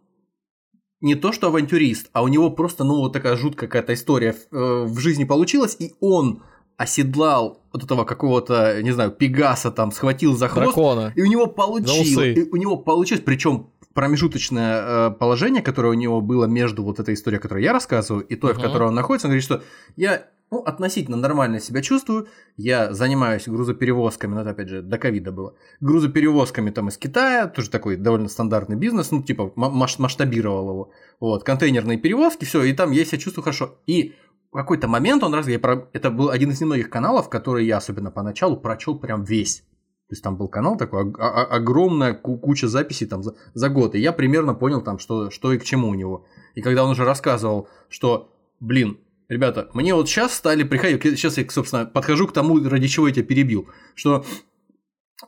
[1.03, 4.85] не то что авантюрист, а у него просто, ну, вот такая жуткая какая-то история э,
[4.87, 6.43] в жизни получилась, и он
[6.77, 11.13] оседлал вот этого какого-то, не знаю, пегаса там, схватил за хвост, Дракона.
[11.15, 16.21] и у него получилось, и у него получилось, причем промежуточное э, положение, которое у него
[16.21, 18.59] было между вот этой историей, которую я рассказываю, и той, uh-huh.
[18.59, 19.63] в которой он находится, он говорит, что
[19.97, 22.29] я ну, относительно нормально себя чувствую.
[22.59, 25.55] Я занимаюсь грузоперевозками, ну, это опять же до ковида было.
[25.81, 30.91] Грузоперевозками там из Китая, тоже такой довольно стандартный бизнес, ну, типа масштабировал его.
[31.21, 33.79] Вот, контейнерные перевозки, все, и там я себя чувствую хорошо.
[33.87, 34.15] И
[34.51, 35.89] в какой-то момент он раз, я про...
[35.95, 39.61] это был один из немногих каналов, который я особенно поначалу прочел прям весь.
[39.61, 43.95] То есть там был канал такой, огромная куча записей там за, за год.
[43.95, 46.27] И я примерно понял там, что, что и к чему у него.
[46.55, 48.99] И когда он уже рассказывал, что, блин,
[49.33, 53.15] Ребята, мне вот сейчас стали приходить, сейчас я, собственно, подхожу к тому, ради чего я
[53.15, 54.27] тебя перебил, что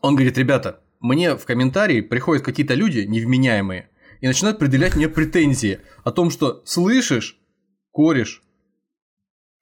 [0.03, 3.89] он говорит, ребята, мне в комментарии приходят какие-то люди невменяемые
[4.21, 7.39] и начинают предъявлять мне претензии о том, что слышишь,
[7.93, 8.43] кореш,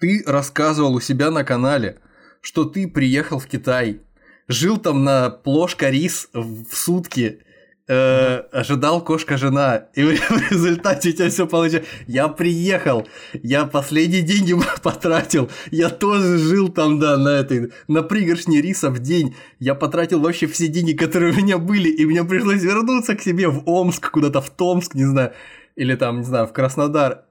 [0.00, 2.00] ты рассказывал у себя на канале,
[2.40, 4.00] что ты приехал в Китай,
[4.48, 7.44] жил там на плошка рис в сутки,
[7.92, 11.86] э, ожидал кошка-жена, и в результате у тебя все получилось.
[12.06, 18.60] Я приехал, я последние деньги потратил, я тоже жил там, да, на этой, на пригоршне
[18.60, 19.34] риса в день.
[19.58, 23.48] Я потратил вообще все деньги, которые у меня были, и мне пришлось вернуться к себе
[23.48, 25.32] в Омск, куда-то в Томск, не знаю,
[25.76, 27.24] или там, не знаю, в Краснодар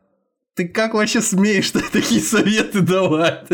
[0.62, 3.48] ты как вообще смеешь такие советы давать?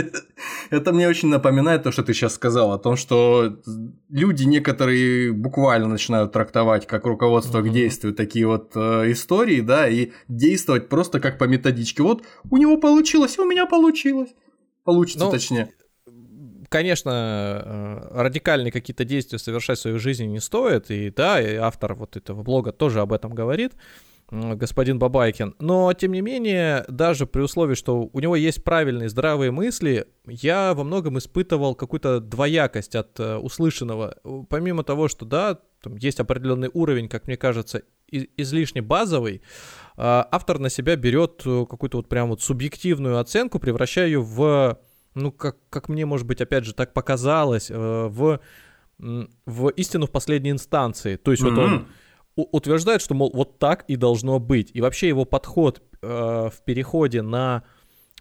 [0.70, 3.58] Это мне очень напоминает то, что ты сейчас сказал, о том, что
[4.10, 10.12] люди некоторые буквально начинают трактовать как руководство к действию такие вот э, истории, да, и
[10.28, 12.04] действовать просто как по методичке.
[12.04, 14.30] Вот у него получилось, у меня получилось.
[14.84, 15.70] Получится ну, точнее.
[16.70, 17.12] Конечно,
[18.12, 22.18] э, радикальные какие-то действия совершать в своей жизни не стоит, и да, и автор вот
[22.18, 23.74] этого блога тоже об этом говорит
[24.30, 25.56] господин Бабайкин.
[25.60, 30.74] Но, тем не менее, даже при условии, что у него есть правильные, здравые мысли, я
[30.74, 34.18] во многом испытывал какую-то двоякость от э, услышанного.
[34.50, 39.42] Помимо того, что, да, там есть определенный уровень, как мне кажется, излишне базовый, э,
[39.98, 44.78] автор на себя берет э, какую-то вот прям вот субъективную оценку, превращая ее в,
[45.16, 48.42] ну, как, как мне, может быть, опять же, так показалось, э, в,
[48.98, 51.16] в истину в последней инстанции.
[51.16, 51.50] То есть mm-hmm.
[51.50, 51.88] вот он
[52.44, 54.72] утверждает, что, мол, вот так и должно быть.
[54.74, 57.64] И вообще его подход э, в переходе на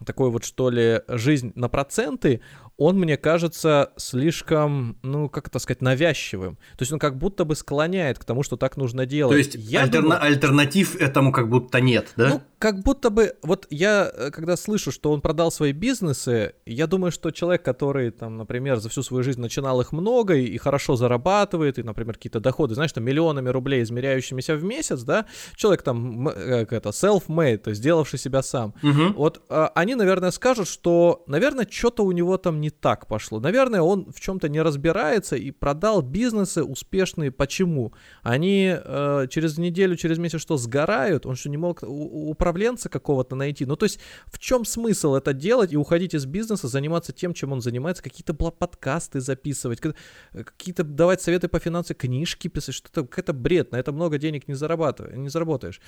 [0.05, 2.41] такой вот, что ли, жизнь на проценты,
[2.77, 6.57] он, мне кажется, слишком, ну, как это сказать, навязчивым.
[6.77, 9.33] То есть он как будто бы склоняет к тому, что так нужно делать.
[9.33, 12.29] То есть я альтерна- думаю, альтернатив этому как будто нет, да?
[12.29, 16.87] Ну, как будто бы, вот я, э, когда слышу, что он продал свои бизнесы, я
[16.87, 20.59] думаю, что человек, который, там, например, за всю свою жизнь начинал их много и, и
[20.59, 25.83] хорошо зарабатывает, и, например, какие-то доходы, знаешь, там, миллионами рублей, измеряющимися в месяц, да, человек
[25.83, 29.13] там, как это, self-made, то есть сделавший себя сам, угу.
[29.17, 33.41] вот а, они, наверное, скажут, что, наверное, что-то у него там не так пошло.
[33.41, 37.31] Наверное, он в чем-то не разбирается и продал бизнесы успешные.
[37.31, 37.93] Почему?
[38.23, 41.27] Они э, через неделю, через месяц что, сгорают?
[41.27, 41.83] Он что, не мог
[42.47, 43.67] управленца какого-то найти?
[43.67, 47.53] Ну, то есть, в чем смысл это делать и уходить из бизнеса, заниматься тем, чем
[47.53, 49.81] он занимается, какие-то подкасты записывать,
[50.33, 54.55] какие-то давать советы по финансам, книжки писать, что-то, какой-то бред, на это много денег не,
[54.55, 55.81] зарабатываешь, не заработаешь.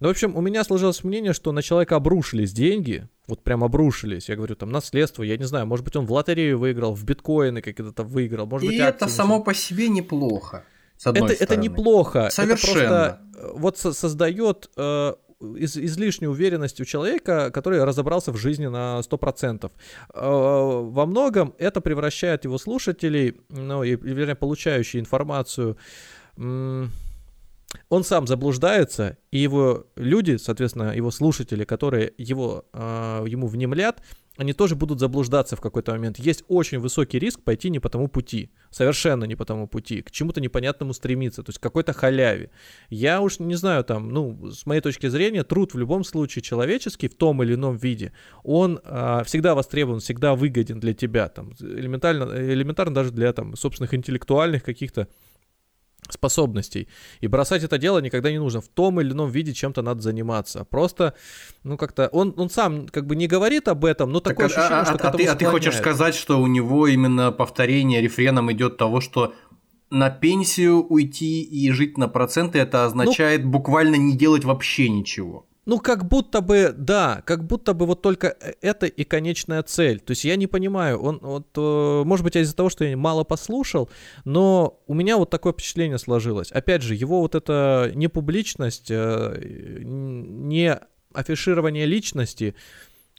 [0.00, 4.28] Ну, в общем, у меня сложилось мнение, что на человека обрушились деньги, вот прям обрушились.
[4.28, 7.60] Я говорю, там, наследство, я не знаю, может быть, он в лотерею выиграл, в биткоины
[7.60, 10.64] какие-то выиграл, может И быть, это само по себе неплохо.
[10.96, 11.60] С одной это, стороны.
[11.60, 12.28] это неплохо.
[12.30, 12.80] Совершенно.
[12.80, 18.66] Это просто э, вот создает э, из, излишнюю уверенность у человека, который разобрался в жизни
[18.66, 19.66] на 100%.
[19.66, 19.70] Э,
[20.14, 25.76] во многом это превращает его слушателей, ну, и, вернее, получающие информацию,
[26.36, 34.02] он сам заблуждается, и его люди, соответственно, его слушатели, которые его, э, ему внемлят,
[34.38, 36.18] они тоже будут заблуждаться в какой-то момент.
[36.18, 40.12] Есть очень высокий риск пойти не по тому пути, совершенно не по тому пути, к
[40.12, 42.50] чему-то непонятному стремиться, то есть к какой-то халяве.
[42.88, 47.08] Я уж не знаю, там, ну, с моей точки зрения, труд в любом случае человеческий
[47.08, 48.12] в том или ином виде,
[48.44, 53.92] он э, всегда востребован, всегда выгоден для тебя, там, элементарно, элементарно даже для, там, собственных
[53.92, 55.08] интеллектуальных каких-то
[56.10, 56.88] способностей.
[57.20, 58.60] И бросать это дело никогда не нужно.
[58.60, 60.64] В том или ином виде чем-то надо заниматься.
[60.64, 61.14] Просто,
[61.64, 64.82] ну как-то, он, он сам как бы не говорит об этом, но такое Так, ощущение,
[64.82, 65.96] а, что а- к а этому ты, а ты хочешь склоняет.
[65.96, 69.34] сказать, что у него именно повторение рефреном идет того, что
[69.90, 75.47] на пенсию уйти и жить на проценты, это означает буквально не делать вообще ничего.
[75.68, 80.00] Ну, как будто бы, да, как будто бы вот только э- это и конечная цель.
[80.00, 83.22] То есть я не понимаю, он, вот, э, может быть, из-за того, что я мало
[83.22, 83.90] послушал,
[84.24, 86.50] но у меня вот такое впечатление сложилось.
[86.52, 90.80] Опять же, его вот эта непубличность, э, не
[91.12, 92.54] афиширование личности,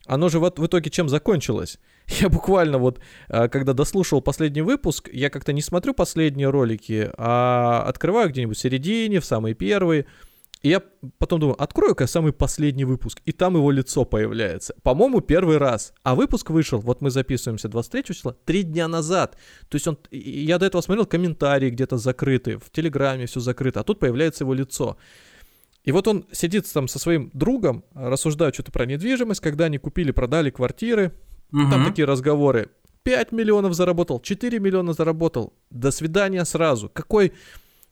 [0.07, 1.77] оно же вот в итоге чем закончилось?
[2.19, 8.29] Я буквально вот, когда дослушал последний выпуск, я как-то не смотрю последние ролики, а открываю
[8.29, 10.07] где-нибудь в середине, в самый первый,
[10.61, 10.81] и я
[11.17, 14.75] потом думаю, открою-ка самый последний выпуск, и там его лицо появляется.
[14.83, 15.93] По-моему, первый раз.
[16.03, 19.37] А выпуск вышел, вот мы записываемся 23 числа, три дня назад.
[19.69, 23.83] То есть он, я до этого смотрел комментарии где-то закрыты, в Телеграме все закрыто, а
[23.83, 24.97] тут появляется его лицо.
[25.85, 30.11] И вот он сидит там со своим другом, рассуждают что-то про недвижимость, когда они купили,
[30.11, 31.13] продали квартиры,
[31.51, 31.85] там Мгм.
[31.85, 32.69] такие разговоры.
[33.03, 35.53] 5 миллионов заработал, 4 миллиона заработал.
[35.69, 36.89] До свидания сразу.
[36.89, 37.31] Какой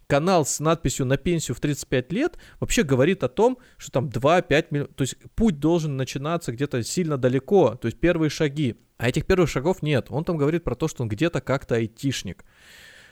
[0.07, 4.67] канал с надписью на пенсию в 35 лет вообще говорит о том, что там 2-5
[4.71, 4.95] миллионов.
[4.95, 8.77] То есть путь должен начинаться где-то сильно далеко, то есть первые шаги.
[8.97, 10.07] А этих первых шагов нет.
[10.09, 12.45] Он там говорит про то, что он где-то как-то айтишник.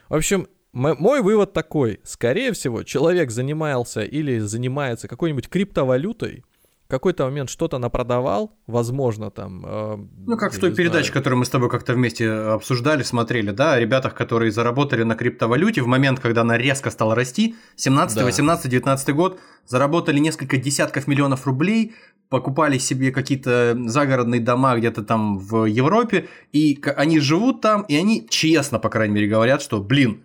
[0.10, 2.00] В общем, мой вывод такой.
[2.04, 6.44] Скорее всего, человек занимался или занимается какой-нибудь криптовалютой,
[6.88, 9.64] какой-то момент что-то напродавал, возможно, там...
[9.66, 11.14] э, Ну, как в той передаче, знаю.
[11.14, 15.82] которую мы с тобой как-то вместе обсуждали, смотрели, да, о ребятах, которые заработали на криптовалюте
[15.82, 18.26] в момент, когда она резко стала расти, 17, Да.
[18.26, 21.94] 18, 19 год, заработали несколько десятков миллионов рублей,
[22.30, 28.28] покупали себе какие-то загородные дома где-то там в Европе, и они живут там, и они
[28.30, 30.25] честно, по крайней мере, говорят, что, блин,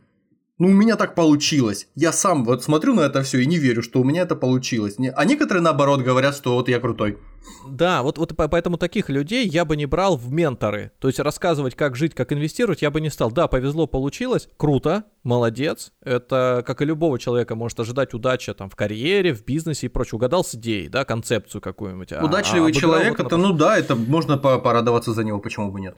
[0.60, 1.88] ну у меня так получилось.
[1.96, 4.94] Я сам вот смотрю на это все и не верю, что у меня это получилось.
[5.16, 7.18] А некоторые наоборот говорят, что вот я крутой.
[7.68, 10.92] Да, вот, вот по- поэтому таких людей я бы не брал в менторы.
[11.00, 13.32] То есть рассказывать, как жить, как инвестировать, я бы не стал.
[13.32, 15.92] Да, повезло, получилось, круто, молодец.
[16.02, 20.16] Это, как и любого человека, может ожидать удача там в карьере, в бизнесе и прочее.
[20.16, 22.12] Угадал с идеей, да, концепцию какую-нибудь.
[22.12, 25.38] а- Удачливый а обыграл человек, вот это, ну да, это можно по- порадоваться за него,
[25.40, 25.96] почему бы нет.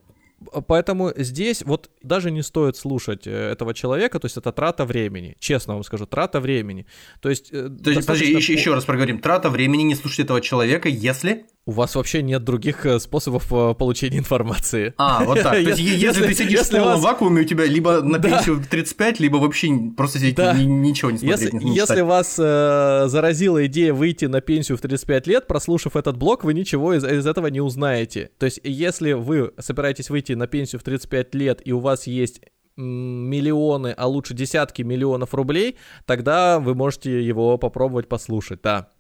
[0.66, 5.36] Поэтому здесь вот даже не стоит слушать э, этого человека, то есть это трата времени.
[5.38, 6.86] Честно вам скажу, трата времени.
[7.20, 7.51] То есть...
[7.53, 9.18] э, То есть, подожди, достаточно еще, по- еще раз проговорим.
[9.20, 11.47] Трата времени не слушать этого человека, если...
[11.64, 14.94] У вас вообще нет других э, способов э, получения информации.
[14.98, 15.52] А, вот так.
[15.52, 19.20] То есть, Если- ты сидишь в полном вакууме, у тебя либо на пенсию в 35,
[19.20, 24.76] либо вообще просто сидеть ничего не смотреть, если вас э, заразила идея выйти на пенсию
[24.76, 28.30] в 35 лет, прослушав этот блог, вы ничего из, этого не узнаете.
[28.38, 32.40] То есть, если вы собираетесь выйти на пенсию в 35 лет, и у вас есть
[32.76, 38.90] миллионы, а лучше десятки миллионов рублей, тогда вы можете его попробовать послушать, да.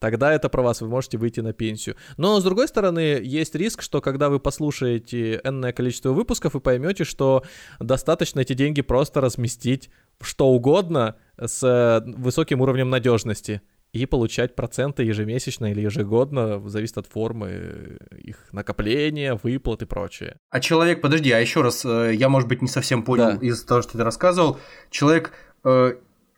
[0.00, 1.94] Тогда это про вас, вы можете выйти на пенсию.
[2.16, 7.04] Но, с другой стороны, есть риск, что когда вы послушаете энное количество выпусков, вы поймете,
[7.04, 7.44] что
[7.78, 9.90] достаточно эти деньги просто разместить
[10.22, 17.06] что угодно с э, высоким уровнем надежности и получать проценты ежемесячно или ежегодно, зависит от
[17.06, 20.36] формы э, их накопления, выплат и прочее.
[20.50, 23.46] А человек, подожди, а еще раз, э, я, может быть, не совсем понял Да.
[23.46, 24.58] из того, что ты рассказывал.
[24.90, 25.32] Человек,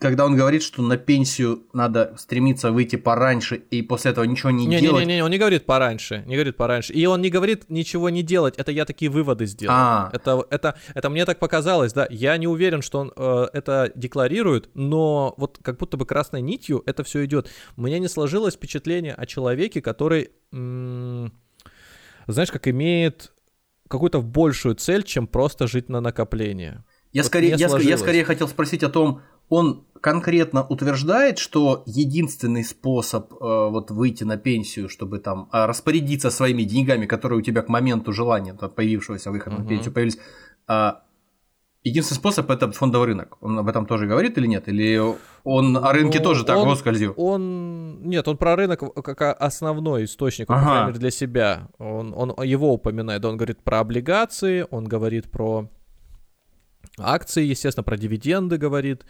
[0.03, 4.67] когда он говорит, что на пенсию надо стремиться выйти пораньше и после этого ничего не,
[4.67, 5.07] делать.
[5.07, 6.93] Не-не-не, он не говорит пораньше, не говорит пораньше.
[6.93, 9.75] И он не говорит ничего не делать, это я такие выводы сделал.
[9.77, 10.11] А.
[10.13, 12.09] Это, это, это мне так показалось, да.
[12.11, 16.83] Я не уверен, что он э, это декларирует, но вот как будто бы красной нитью
[16.85, 17.49] это все идет.
[17.77, 21.33] У меня не сложилось впечатление о человеке, который, м,
[22.27, 23.33] знаешь, как имеет
[23.87, 26.85] какую-то большую цель, чем просто жить на накопление.
[27.13, 29.21] Я, Вот скорее, не я, я скорее хотел спросить о том,
[29.53, 33.37] он конкретно утверждает, что единственный способ э,
[33.71, 38.13] вот выйти на пенсию, чтобы там а, распорядиться своими деньгами, которые у тебя к моменту
[38.13, 39.63] желания там, появившегося выхода Мгм.
[39.65, 40.19] на пенсию появились,
[40.67, 41.03] а,
[41.85, 43.37] единственный способ это фондовый рынок.
[43.43, 44.69] Он об этом тоже говорит или нет?
[44.69, 45.01] Или
[45.45, 47.13] он о рынке Ну, тоже так он- скользил?
[47.17, 50.87] Он нет, он про рынок как основной источник, Ага.
[50.87, 51.69] мере, для себя.
[51.79, 53.25] Он, он его упоминает.
[53.25, 55.69] Он говорит про облигации, он говорит про
[56.99, 59.05] акции, естественно, про дивиденды говорит,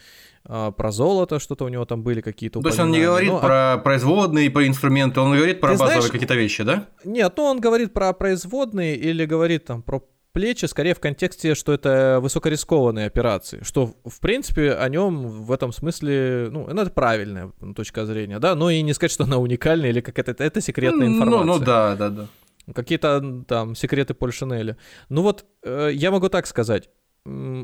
[0.44, 2.60] а, про золото, что-то у него там были какие-то.
[2.60, 5.78] То есть он не говорит Ну, а- про производные, про инструменты, он говорит про Ты
[5.78, 6.86] базовые знаешь- какие-то вещи, да?
[7.04, 10.02] Нет, ну он говорит про производные или говорит там про
[10.32, 15.72] плечи, скорее в контексте, что это высокорискованные операции, что в принципе о нем в этом
[15.72, 19.90] смысле, ну, ну, это правильная точка зрения, да, но и не сказать, что она уникальная
[19.90, 21.46] или как это, это секретная Ну, информация.
[21.46, 22.26] Ну, да, да, да.
[22.74, 24.76] Какие-то там секреты Поль Шинеля.
[25.08, 26.88] Ну вот, э, я могу так сказать.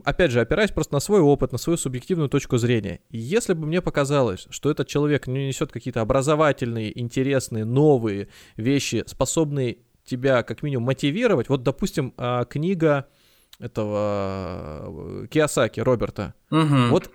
[0.04, 3.00] Опять же, опираясь просто на свой опыт, на свою субъективную точку зрения.
[3.10, 9.78] Если бы мне показалось, что этот человек не несет какие-то образовательные, интересные, новые вещи, способные
[10.04, 13.08] тебя как минимум мотивировать, вот, допустим, а, книга
[13.58, 16.34] этого э, Киосаки Роберта.
[16.50, 16.90] Угу.
[16.90, 17.10] Вот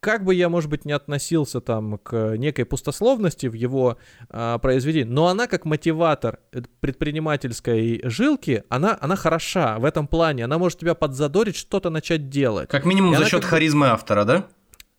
[0.00, 3.98] как бы я, может быть, не относился там к некой пустословности в его
[4.30, 6.38] а, произведении, но она как мотиватор
[6.80, 10.44] предпринимательской жилки, она, она хороша в этом плане.
[10.44, 12.68] Она может тебя подзадорить что-то начать делать.
[12.68, 13.50] Как минимум и за счет как...
[13.50, 14.46] харизмы автора, да?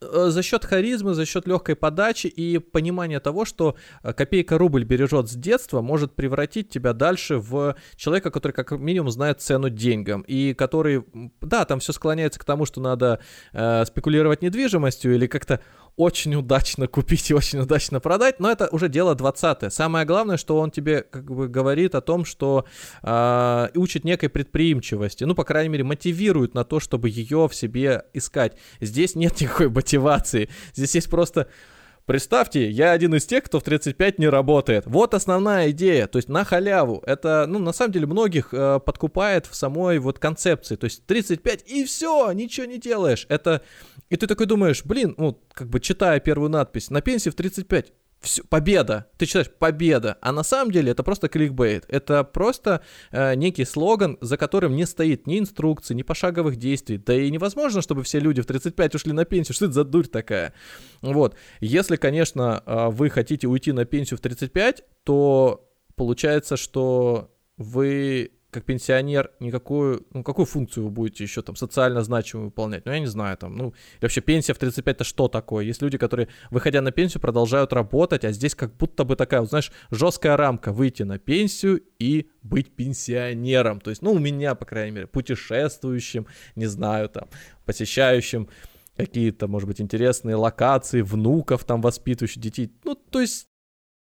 [0.02, 4.86] Э, за счет харизмы, за счет легкой подачи и понимания того, что э, копейка рубль
[4.86, 10.22] бережет с детства, может превратить тебя дальше в человека, который как минимум знает цену деньгам
[10.22, 11.04] и который,
[11.42, 13.20] да, там все склоняется к тому, что надо
[13.52, 15.60] э, спекулировать недвижимостью или как-то
[16.00, 20.58] очень удачно купить и очень удачно продать, но это уже дело 20 Самое главное, что
[20.58, 22.66] он тебе как бы говорит о том, что
[23.04, 28.06] э, учит некой предприимчивости, ну, по крайней мере, мотивирует на то, чтобы ее в себе
[28.14, 28.56] искать.
[28.80, 31.50] Здесь нет никакой мотивации, здесь есть просто
[32.10, 34.86] Представьте, я один из тех, кто в 35 не работает.
[34.88, 37.04] Вот основная идея, то есть на халяву.
[37.06, 40.76] Это, ну, на самом деле, многих э, подкупает в самой вот концепции.
[40.76, 43.28] То есть 35 и все, ничего не делаешь.
[43.30, 43.62] Это,
[44.10, 47.94] и ты такой думаешь, блин, ну, как бы читая первую надпись, на пенсии в 35,
[48.22, 49.08] все, победа.
[49.18, 50.18] Ты читаешь победа.
[50.22, 51.86] А на самом деле это просто кликбейт.
[51.88, 52.82] Это просто
[53.12, 56.98] э, некий слоган, за которым не стоит ни инструкций, ни пошаговых действий.
[56.98, 59.56] Да и невозможно, чтобы все люди в 35 ушли на пенсию.
[59.56, 60.54] Что это за дурь такая?
[61.02, 61.36] Вот.
[61.62, 68.66] Если, конечно, э, вы хотите уйти на пенсию в 35, то получается, что вы как
[68.66, 72.86] пенсионер никакую, ну, какую функцию вы будете еще там социально значимую выполнять?
[72.86, 75.66] Ну, я не знаю, там, ну, вообще пенсия в 35 это что такое?
[75.66, 79.50] Есть люди, которые, выходя на пенсию, продолжают работать, а здесь как будто бы такая, вот,
[79.50, 83.80] знаешь, жесткая рамка, выйти на пенсию и быть пенсионером.
[83.82, 86.26] То есть, ну, у меня, по крайней мере, путешествующим,
[86.56, 87.30] не знаю, там,
[87.66, 88.50] посещающим
[88.98, 92.74] какие-то, может быть, интересные локации, внуков там воспитывающих детей.
[92.84, 93.49] Ну, то есть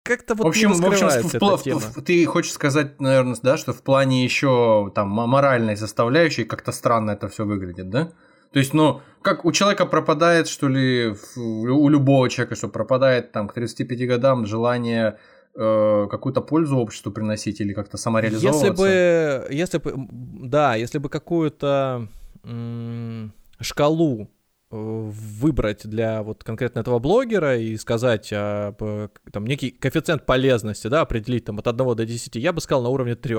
[0.09, 3.83] как-то вот в общем, в общем, в, в, ты хочешь сказать, наверное, да, что в
[3.83, 8.13] плане еще там моральной составляющей как-то странно это все выглядит, да?
[8.53, 13.47] То есть, ну, как у человека пропадает, что ли, у любого человека, что пропадает там
[13.49, 15.19] к 35 годам желание
[15.55, 18.67] э, какую-то пользу обществу приносить или как-то самореализовываться?
[18.67, 19.95] Если бы, если бы,
[20.49, 22.09] да, если бы какую-то
[22.45, 24.31] м- шкалу
[24.71, 28.75] выбрать для вот конкретно этого блогера и сказать а,
[29.33, 32.89] там некий коэффициент полезности, да, определить там от 1 до 10, я бы сказал на
[32.91, 33.37] уровне 3.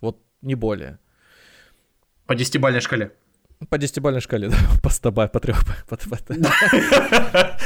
[0.00, 0.98] Вот не более.
[2.26, 3.12] По десятибальной шкале.
[3.68, 5.54] По десятибальной шкале, да, по 100, по 3.
[5.88, 6.16] По, по, по.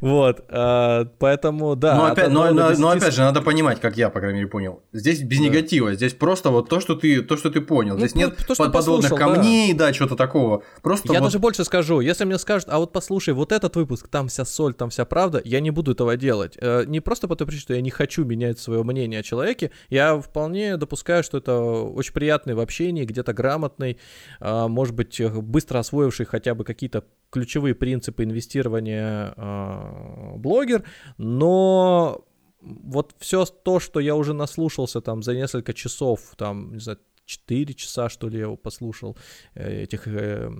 [0.00, 1.96] Вот, а, поэтому, да.
[1.96, 2.80] Но, опять, но, но, 10...
[2.80, 4.82] но опять же, надо понимать, как я, по крайней мере, понял.
[4.92, 5.44] Здесь без да.
[5.44, 7.94] негатива, здесь просто вот то, что ты, то, что ты понял.
[7.94, 10.62] Ну, здесь нет то, подводных камней, да, да что-то такого.
[10.82, 11.26] Просто я вот...
[11.26, 14.74] даже больше скажу, если мне скажут, а вот послушай, вот этот выпуск, там вся соль,
[14.74, 16.56] там вся правда, я не буду этого делать.
[16.60, 19.70] Э, не просто по той причине, что я не хочу менять свое мнение о человеке,
[19.88, 23.98] я вполне допускаю, что это очень приятный в общении, где-то грамотный,
[24.40, 30.84] а, может быть, быстро освоивший хотя бы какие-то ключевые принципы инвестирования э, блогер,
[31.18, 32.24] но
[32.60, 37.74] вот все то, что я уже наслушался там за несколько часов, там, не знаю, 4
[37.74, 39.16] часа, что ли, я его послушал,
[39.54, 40.50] э, этих э,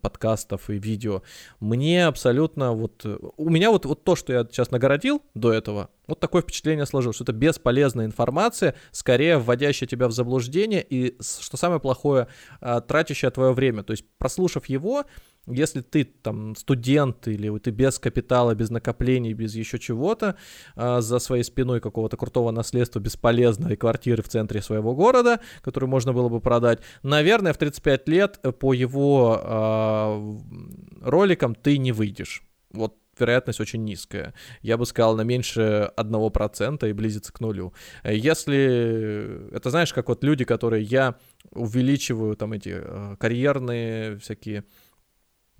[0.00, 1.22] подкастов и видео.
[1.60, 3.04] Мне абсолютно вот...
[3.36, 7.16] У меня вот, вот то, что я сейчас нагородил до этого, вот такое впечатление сложилось,
[7.16, 12.28] что это бесполезная информация, скорее вводящая тебя в заблуждение и, что самое плохое,
[12.60, 13.82] а, тратящая твое время.
[13.82, 15.04] То есть, прослушав его,
[15.46, 20.36] если ты там студент или ты без капитала, без накоплений, без еще чего-то,
[20.74, 26.12] э, за своей спиной какого-то крутого наследства бесполезной квартиры в центре своего города, которую можно
[26.12, 32.42] было бы продать, наверное, в 35 лет по его э, роликам ты не выйдешь.
[32.72, 34.34] Вот вероятность очень низкая.
[34.62, 37.72] Я бы сказал, на меньше 1% и близится к нулю.
[38.04, 39.54] Если...
[39.54, 41.16] Это знаешь, как вот люди, которые я
[41.50, 44.64] увеличиваю там эти э, карьерные всякие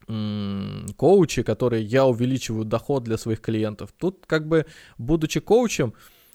[0.07, 3.91] коучи, которые я увеличиваю доход для своих клиентов.
[3.99, 4.67] Тут как бы,
[4.99, 5.95] будучи коучем,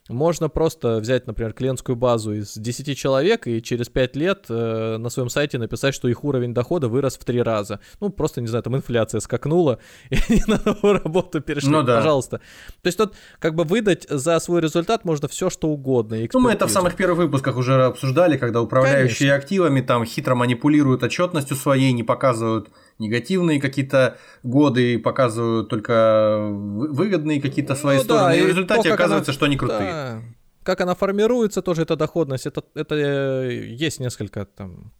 [0.09, 5.09] можно просто взять, например, клиентскую базу из 10 человек и через 5 лет э, на
[5.09, 7.79] своем сайте написать, что их уровень дохода вырос в 3 раза.
[7.99, 11.69] Ну, просто, не знаю, там инфляция скакнула, и они на новую работу перешли.
[11.69, 11.97] Ну, да.
[11.97, 12.39] Пожалуйста.
[12.81, 16.17] То есть тут как бы выдать за свой результат можно все, что угодно.
[16.33, 19.35] Ну, мы это в самых первых выпусках уже обсуждали, когда управляющие Конечно.
[19.35, 22.69] активами там хитро манипулируют отчетностью своей, не показывают
[22.99, 28.93] негативные какие-то годы, показывают только выгодные какие-то свои ну, стороны, да, и в результате то,
[28.95, 29.35] оказывается, она...
[29.35, 29.91] что они крутые.
[29.91, 30.21] Да.
[30.63, 34.91] Как она формируется, тоже эта доходность, это, это э, есть несколько там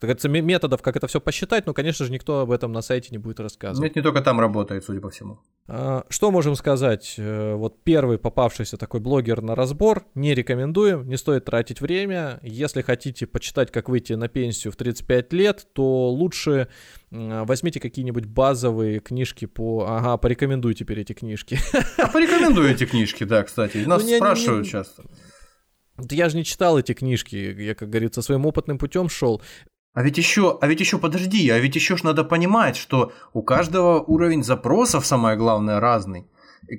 [0.00, 3.08] как говорится, методов, как это все посчитать, но, конечно же, никто об этом на сайте
[3.10, 3.90] не будет рассказывать.
[3.90, 5.40] Это не только там работает, судя по всему.
[5.68, 7.16] А, что можем сказать?
[7.18, 12.40] Э, вот первый попавшийся такой блогер на разбор, не рекомендуем, не стоит тратить время.
[12.42, 16.68] Если хотите почитать, как выйти на пенсию в 35 лет, то лучше
[17.10, 19.86] возьмите какие-нибудь базовые книжки по...
[19.88, 21.58] Ага, порекомендуй теперь эти книжки.
[21.98, 23.78] А порекомендуй эти книжки, да, кстати.
[23.78, 25.04] Нас ну, спрашивают не, часто.
[26.10, 29.42] Я же не читал эти книжки, я, как говорится, своим опытным путем шел.
[29.92, 33.42] А ведь еще, а ведь еще подожди, а ведь еще ж надо понимать, что у
[33.42, 36.26] каждого уровень запросов, самое главное, разный.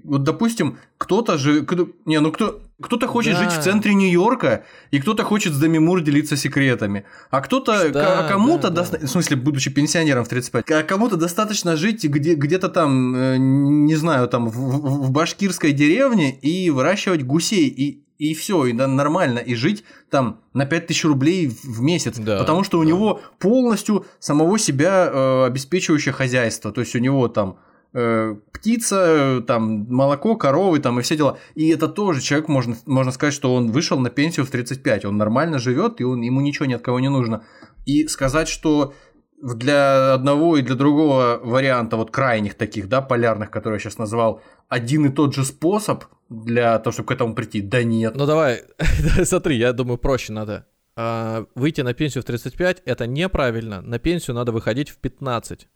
[0.04, 3.44] Вот, допустим, кто-то же, кто, не, ну кто, кто-то хочет да.
[3.44, 8.70] жить в центре Нью-Йорка, и кто-то хочет с Мур делиться секретами, а кто-то, да, кому-то,
[8.70, 9.06] да, да.
[9.06, 13.96] в смысле, будучи пенсионером в 35, а кому-то достаточно жить где, где-то там, э, не
[13.96, 19.40] знаю, там в, в башкирской деревне и выращивать гусей, и и все, и да, нормально,
[19.40, 22.90] и жить там на 5000 рублей в месяц, да, потому что у да.
[22.90, 27.58] него полностью самого себя э, обеспечивающее хозяйство, то есть у него там
[27.94, 31.40] э, птица, там молоко, коровы, там и все дела.
[31.56, 35.18] И это тоже человек, можно, можно сказать, что он вышел на пенсию в 35, он
[35.18, 37.44] нормально живет, и он, ему ничего ни от кого не нужно.
[37.88, 38.94] И сказать, что
[39.42, 44.42] для одного и для другого варианта, вот крайних таких, да, полярных, которые я сейчас назвал,
[44.70, 47.62] один и тот же способ для того, чтобы к этому прийти?
[47.62, 48.16] Да нет.
[48.16, 48.64] Ну давай,
[49.24, 50.68] смотри, я думаю, проще надо.
[50.96, 53.82] А, выйти на пенсию в 35 это неправильно.
[53.82, 55.68] На пенсию надо выходить в 15.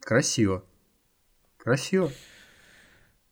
[0.00, 0.64] Красиво.
[1.56, 2.10] Красиво.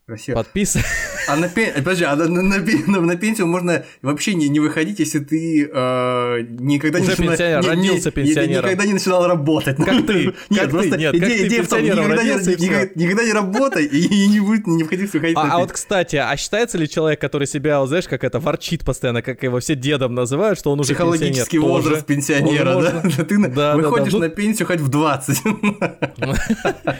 [0.06, 0.36] Красиво.
[0.36, 0.84] Подписывай.
[1.28, 1.72] А на, пен...
[1.74, 6.40] подожди, а на, на, на, на пенсию можно вообще не, не выходить, если ты э,
[6.58, 8.64] никогда Уже не, пенсионер, не, родился пенсионером.
[8.64, 9.76] никогда не начинал работать.
[9.76, 10.34] Как ты?
[10.50, 10.98] Нет, как просто ты?
[10.98, 14.66] Нет, идея, как идея в том, никогда, не, никогда, никогда не работай и не будет
[14.66, 18.38] не выходить а, а вот, кстати, а считается ли человек, который себя, знаешь, как это,
[18.38, 23.24] ворчит постоянно, как его все дедом называют, что он уже Психологический возраст пенсионера, да?
[23.24, 25.38] Ты выходишь на пенсию хоть в 20.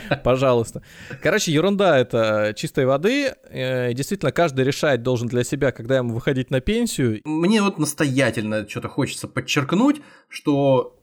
[0.23, 0.81] Пожалуйста.
[1.21, 3.33] Короче, ерунда это чистой воды.
[3.49, 7.21] Э, действительно, каждый решать должен для себя, когда ему выходить на пенсию.
[7.25, 10.97] Мне вот настоятельно что-то хочется подчеркнуть, что,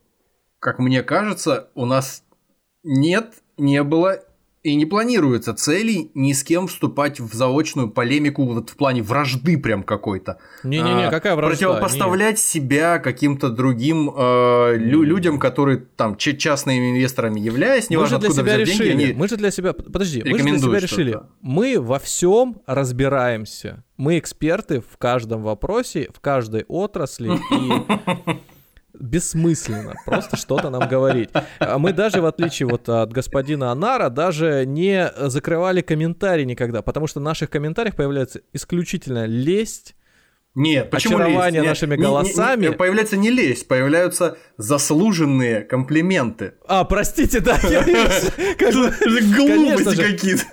[0.58, 2.24] как мне кажется, у нас
[2.82, 4.24] нет, не было
[4.62, 9.58] и не планируется целей ни с кем вступать в заочную полемику вот в плане вражды
[9.58, 10.38] прям какой-то.
[10.62, 11.66] Не-не-не, а, какая вражда?
[11.66, 12.38] Противопоставлять Нет.
[12.38, 18.42] себя каким-то другим э, лю- людям, которые там частными инвесторами являясь, неважно мы же для
[18.42, 18.88] себя решили.
[18.88, 19.12] Деньги, они...
[19.14, 21.20] Мы же для себя, подожди, мы же для себя решили.
[21.40, 23.84] Мы во всем разбираемся.
[23.96, 28.36] Мы эксперты в каждом вопросе, в каждой отрасли и
[28.94, 31.30] бессмысленно просто что-то нам говорить.
[31.58, 37.06] А мы даже, в отличие вот от господина Анара, даже не закрывали комментарии никогда, потому
[37.06, 39.94] что в наших комментариях появляется исключительно лесть,
[40.54, 41.68] нет, почему очарование лезть?
[41.68, 42.62] нашими не, голосами.
[42.62, 46.54] Не, не, появляется не лезть, появляются заслуженные комплименты.
[46.68, 47.82] А, простите, да, я
[49.34, 50.44] глупости какие-то.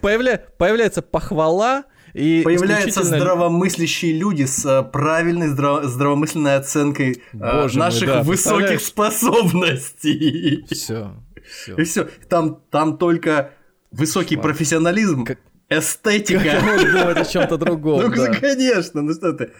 [0.58, 1.84] Появляется похвала,
[2.20, 3.20] и Появляются исключительно...
[3.20, 10.66] здравомыслящие люди с э, правильной здраво- здравомысленной оценкой э, Боже наших мой, да, высоких способностей.
[10.70, 11.16] Все.
[11.50, 11.76] все.
[11.78, 12.10] И все.
[12.28, 13.52] Там, там только
[13.92, 14.44] высокий Шла.
[14.44, 15.40] профессионализм, как...
[15.70, 16.62] эстетика.
[16.92, 18.02] Думать о чем-то другом.
[18.10, 18.34] Ну, да.
[18.34, 19.52] конечно, ну что ты.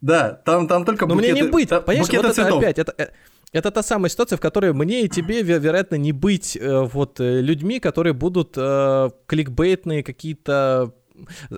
[0.00, 3.06] Да, там, там только Но букеты, мне не быть, понимаешь, вот это опять, это, э,
[3.52, 7.78] это та самая ситуация, в которой мне и тебе, вероятно, не быть э, вот людьми,
[7.78, 10.92] которые будут э, кликбейтные какие-то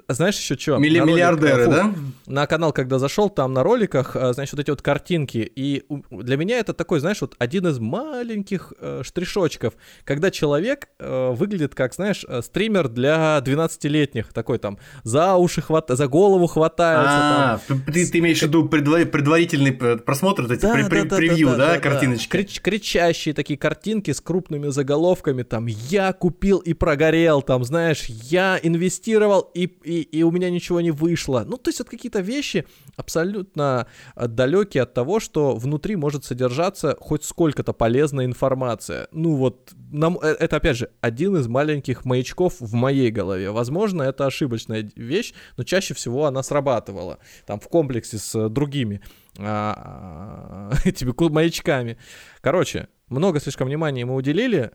[0.08, 0.76] знаешь еще что?
[0.76, 1.94] Милли миллиардеры, фу, да?
[2.26, 5.50] На канал, когда зашел, там на роликах, э, значит, вот эти вот картинки.
[5.56, 11.30] И для меня это такой, знаешь, вот один из маленьких э, штришочков, когда человек э,
[11.32, 14.32] выглядит как, знаешь, э, стример для 12-летних.
[14.32, 17.10] Такой там за уши хватает, за голову хватается.
[17.10, 17.80] А, там.
[17.80, 21.74] Ты, ты имеешь в виду предварительный просмотр, вот эти да, при, да, превью, да, да,
[21.74, 22.28] да, картиночки?
[22.28, 28.60] Крич, кричащие такие картинки с крупными заголовками, там, я купил и прогорел, там, знаешь, я
[28.62, 31.44] инвестировал и, и, и у меня ничего не вышло.
[31.46, 32.66] Ну, то есть вот какие-то вещи
[32.96, 33.86] абсолютно
[34.16, 39.08] далекие от того, что внутри может содержаться хоть сколько-то полезная информация.
[39.12, 43.50] Ну вот, нам, э, это опять же один из маленьких маячков в моей голове.
[43.50, 47.18] Возможно, это ошибочная вещь, но чаще всего она срабатывала.
[47.46, 49.00] Там в комплексе с другими
[49.38, 51.98] а, а, этими маячками.
[52.40, 54.72] Короче, много слишком внимания мы уделили.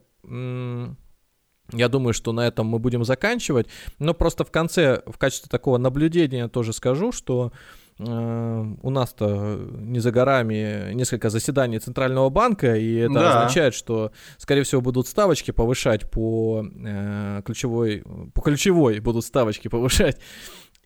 [1.74, 3.68] Я думаю, что на этом мы будем заканчивать.
[4.00, 7.52] Но просто в конце, в качестве такого наблюдения тоже скажу, что
[8.00, 8.04] э,
[8.82, 13.40] у нас-то не за горами несколько заседаний Центрального банка, и это да.
[13.40, 18.04] означает, что, скорее всего, будут ставочки повышать по э, ключевой,
[18.34, 20.20] по ключевой будут ставочки повышать.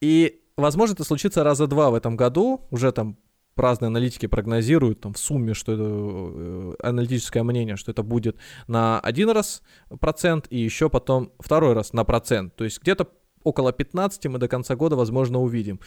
[0.02, 3.18] И, возможно, это случится раза два в этом году, уже там
[3.58, 8.38] разные аналитики прогнозируют там в сумме, что это э, аналитическое мнение, что это будет
[8.68, 9.62] на один раз
[10.00, 12.56] процент и еще потом второй раз на процент.
[12.56, 13.10] То есть где-то
[13.44, 15.80] около 15 мы до конца года, возможно, увидим.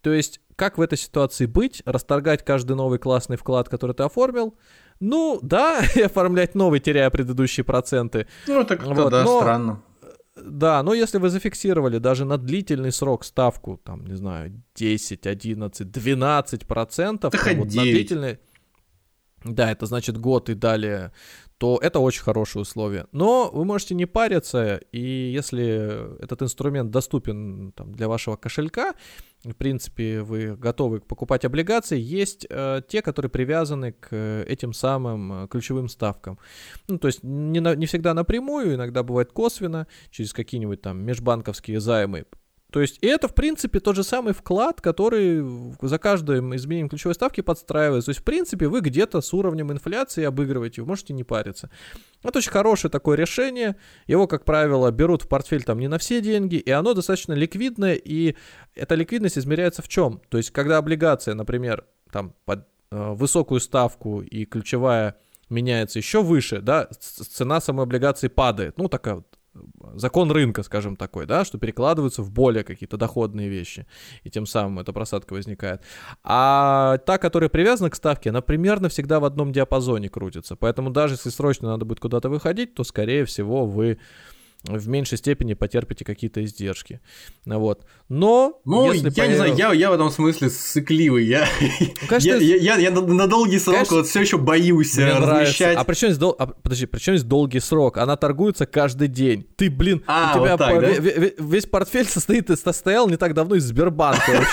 [0.00, 1.82] То есть, как в этой ситуации быть?
[1.86, 4.54] Расторгать каждый новый классный вклад, который ты оформил?
[5.00, 8.26] Ну, да, и оформлять новый, теряя предыдущие проценты.
[8.46, 9.40] Ну, это как-то, вот, да, но...
[9.40, 9.82] странно.
[10.36, 15.90] Да, но если вы зафиксировали даже на длительный срок ставку, там, не знаю, 10, 11,
[15.90, 18.38] 12 процентов, вот на длительный...
[19.44, 21.12] Да, это значит год и далее
[21.58, 23.06] то это очень хорошие условия.
[23.12, 28.94] Но вы можете не париться, и если этот инструмент доступен там, для вашего кошелька,
[29.44, 35.48] в принципе, вы готовы покупать облигации, есть э, те, которые привязаны к этим самым э,
[35.48, 36.38] ключевым ставкам.
[36.88, 41.80] Ну, то есть не, на, не всегда напрямую, иногда бывает косвенно, через какие-нибудь там межбанковские
[41.80, 42.24] займы
[42.74, 45.44] то есть и это, в принципе, тот же самый вклад, который
[45.80, 48.06] за каждым изменением ключевой ставки подстраивается.
[48.06, 51.70] То есть, в принципе, вы где-то с уровнем инфляции обыгрываете, вы можете не париться.
[52.24, 53.76] Это очень хорошее такое решение.
[54.08, 57.94] Его, как правило, берут в портфель там не на все деньги, и оно достаточно ликвидное,
[57.94, 58.34] и
[58.74, 60.20] эта ликвидность измеряется в чем?
[60.28, 65.14] То есть, когда облигация, например, там под э, высокую ставку и ключевая
[65.48, 68.78] меняется еще выше, да, цена самой облигации падает.
[68.78, 69.38] Ну, такая вот
[69.94, 73.86] закон рынка, скажем такой, да, что перекладываются в более какие-то доходные вещи,
[74.22, 75.82] и тем самым эта просадка возникает.
[76.22, 81.14] А та, которая привязана к ставке, она примерно всегда в одном диапазоне крутится, поэтому даже
[81.14, 83.98] если срочно надо будет куда-то выходить, то, скорее всего, вы
[84.64, 87.00] в меньшей степени потерпите какие-то издержки.
[87.44, 87.84] Вот.
[88.08, 88.60] Но...
[88.64, 89.28] Ну, если я по...
[89.28, 91.26] не знаю, я, я в этом смысле сыкливый.
[91.26, 91.46] Я,
[91.80, 94.96] ну, Конечно, я, я, я, я на, на долгий срок Конечно, вот все еще боюсь
[94.96, 95.76] э, размещать.
[95.76, 96.34] А при чем здесь, дол...
[96.38, 97.98] а, подожди, при чем здесь долгий срок?
[97.98, 99.46] Она торгуется каждый день.
[99.56, 100.80] Ты, блин, а, у тебя вот так, по...
[100.80, 101.44] да?
[101.44, 104.46] весь портфель состоит, состоял не так давно из Сбербанка,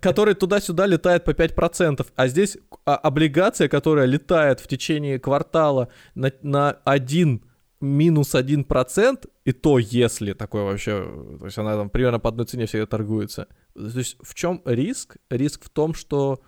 [0.00, 2.06] который туда-сюда летает по 5%.
[2.14, 7.42] А здесь а, облигация, которая летает в течение квартала на, на 1
[7.84, 11.04] минус один процент, и то если такое вообще,
[11.38, 13.46] то есть она там примерно по одной цене всегда торгуется.
[13.74, 15.16] То есть в чем риск?
[15.30, 16.40] Риск в том, что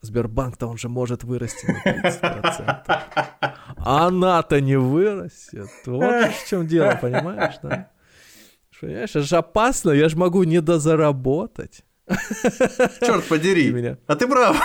[0.00, 3.00] Сбербанк-то он же может вырасти на 30%.
[3.76, 5.68] А она-то не вырастет.
[5.86, 7.90] Вот в чем дело, понимаешь, да?
[8.80, 11.84] Понимаешь, это же опасно, я же могу недозаработать.
[13.00, 13.72] Черт подери.
[13.72, 13.96] Меня.
[14.06, 14.60] А ты прав.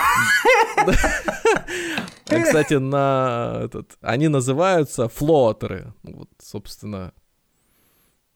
[0.86, 5.92] А, кстати, на этот, они называются флотеры.
[6.02, 7.12] Вот, собственно,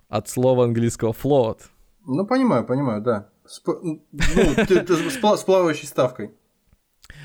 [0.08, 1.60] от слова английского float.
[2.06, 3.28] Ну, понимаю, понимаю, да.
[3.46, 3.68] Сп...
[3.82, 4.02] Ну,
[4.66, 6.32] ты, ты, с плавающей ставкой.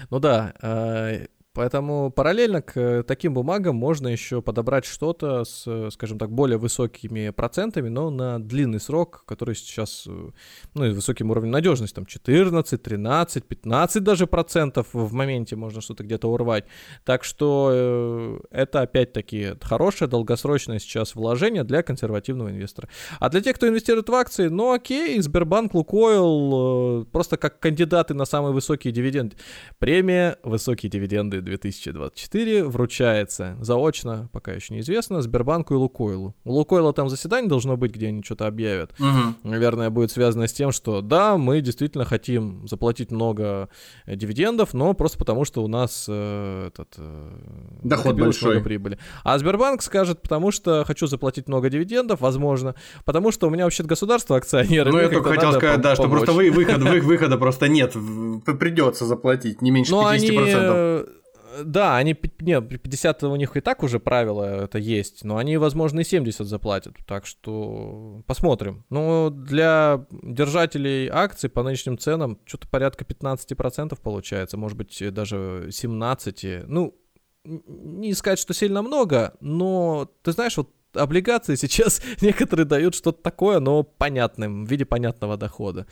[0.10, 6.32] Ну да, э, Поэтому параллельно к таким бумагам можно еще подобрать что-то с, скажем так,
[6.32, 10.08] более высокими процентами, но на длинный срок, который сейчас,
[10.76, 16.04] ну, и высоким уровнем надежности, там 14, 13, 15 даже процентов в моменте можно что-то
[16.04, 16.66] где-то урвать.
[17.04, 22.90] Так что э, это опять-таки хорошее долгосрочное сейчас вложение для консервативного инвестора.
[23.20, 28.14] А для тех, кто инвестирует в акции, ну окей, Сбербанк, Лукойл, э, просто как кандидаты
[28.14, 29.36] на самые высокие дивиденды.
[29.80, 36.36] Премия «Высокие дивиденды» 2024 вручается заочно, пока еще неизвестно, Сбербанку и Лукойлу.
[36.44, 38.94] У Лукойла там заседание должно быть, где они что-то объявят.
[39.00, 39.50] Угу.
[39.50, 43.70] Наверное, будет связано с тем, что да, мы действительно хотим заплатить много
[44.06, 47.32] э, дивидендов, но просто потому, что у нас э, этот, э,
[47.84, 48.52] доход большой.
[48.52, 49.00] Много прибыли.
[49.24, 52.76] А Сбербанк скажет, потому что хочу заплатить много дивидендов, возможно,
[53.06, 54.92] потому что у меня вообще государство акционеры.
[54.92, 57.94] Ну, я только хотел сказать, да, что просто вы, выход, вы, выхода просто нет,
[58.60, 60.10] придется заплатить не меньше но 50%.
[60.10, 61.20] Они
[61.64, 66.02] да, они, не, 50 у них и так уже правило это есть, но они, возможно,
[66.02, 68.86] и 70 заплатят, так что посмотрим.
[68.90, 76.66] Ну, для держателей акций по нынешним ценам что-то порядка 15% получается, может быть, даже 17%.
[76.68, 76.96] Ну,
[77.44, 83.60] не сказать, что сильно много, но, ты знаешь, вот облигации сейчас некоторые дают что-то такое,
[83.60, 85.88] но понятным, в виде понятного дохода.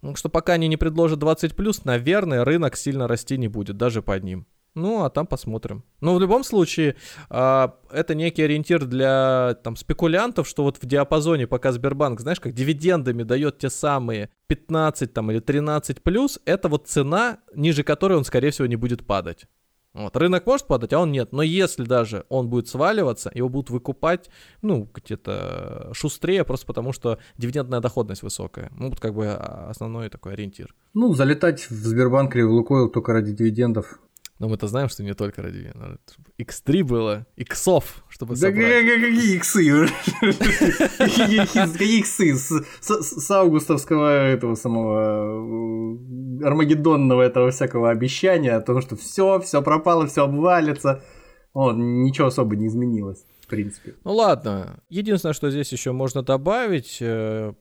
[0.00, 4.22] Так что пока они не предложат 20+, наверное, рынок сильно расти не будет, даже под
[4.22, 4.46] ним.
[4.78, 5.82] Ну, а там посмотрим.
[6.00, 6.94] Но в любом случае,
[7.30, 12.54] э, это некий ориентир для там, спекулянтов, что вот в диапазоне, пока Сбербанк, знаешь, как
[12.54, 18.24] дивидендами дает те самые 15 там, или 13 плюс, это вот цена, ниже которой он,
[18.24, 19.46] скорее всего, не будет падать.
[19.94, 20.16] Вот.
[20.16, 21.32] Рынок может падать, а он нет.
[21.32, 24.30] Но если даже он будет сваливаться, его будут выкупать,
[24.62, 28.70] ну, где-то шустрее, просто потому что дивидендная доходность высокая.
[28.76, 30.74] Ну, вот как бы а, основной такой ориентир.
[30.94, 33.98] Ну, залетать в Сбербанк или в Лукойл только ради дивидендов
[34.38, 35.72] Но мы-то знаем, что не только ради
[36.38, 38.86] X3 было, иксов, чтобы да собрать.
[38.86, 39.88] какие иксы?
[40.98, 42.34] Какие иксы?
[42.80, 45.96] С августовского этого самого
[46.40, 51.02] э, армагеддонного этого всякого обещания о том, что все, все пропало, все обвалится.
[51.52, 53.94] Вот, ничего особо не изменилось в принципе.
[54.04, 54.80] Ну ладно.
[54.90, 57.54] Единственное, что здесь еще можно добавить, э,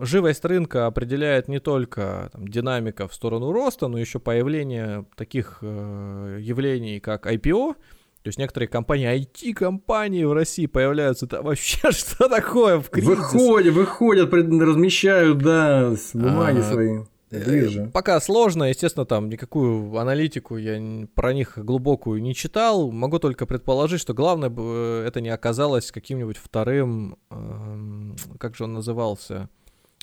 [0.00, 6.38] живость рынка определяет не только там, динамика в сторону роста, но еще появление таких э,
[6.40, 7.74] явлений, как IPO.
[7.74, 13.10] То есть некоторые компании, IT-компании в России появляются, это вообще что такое в кризис?
[13.10, 16.98] Выходят, выходят, размещают, да, бумаги а, свои.
[17.30, 17.84] Ближе.
[17.84, 22.90] Э, пока сложно, естественно, там никакую аналитику я про них глубокую не читал.
[22.90, 28.74] Могу только предположить, что главное бы это не оказалось каким-нибудь вторым, эм, как же он
[28.74, 29.48] назывался,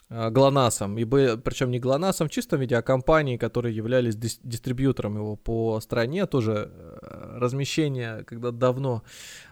[0.07, 5.15] Э, ГЛОНАССом, и причем не ГЛОНАССом в чистом виде, а компании, которые являлись дис- дистрибьютором
[5.15, 9.03] его по стране, тоже э, размещение, когда давно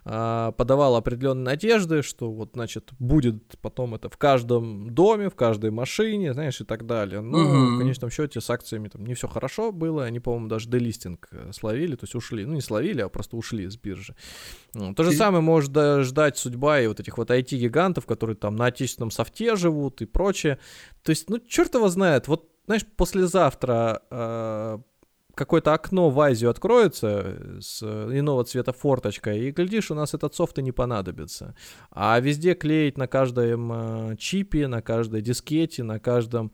[0.05, 5.71] э, подавало определенные надежды, что вот, значит, будет потом это в каждом доме, в каждой
[5.71, 7.21] машине, знаешь, и так далее.
[7.21, 7.75] Но угу.
[7.75, 11.51] в конечном счете с акциями там не все хорошо было, они, по-моему, даже делистинг э,
[11.53, 14.15] словили, то есть ушли, ну не словили, а просто ушли с биржи.
[14.73, 15.15] То же и...
[15.15, 15.71] самое может
[16.03, 20.33] ждать судьба и вот этих вот IT-гигантов, которые там на отечественном софте живут и прочее,
[20.33, 20.59] прочее.
[21.03, 24.79] То есть, ну, черт его знает, вот, знаешь, послезавтра э,
[25.35, 30.59] какое-то окно в Азию откроется с иного цвета форточкой, и, глядишь, у нас этот софт
[30.59, 31.55] и не понадобится.
[31.91, 36.51] А везде клеить на каждом э, чипе, на каждой дискете, на каждом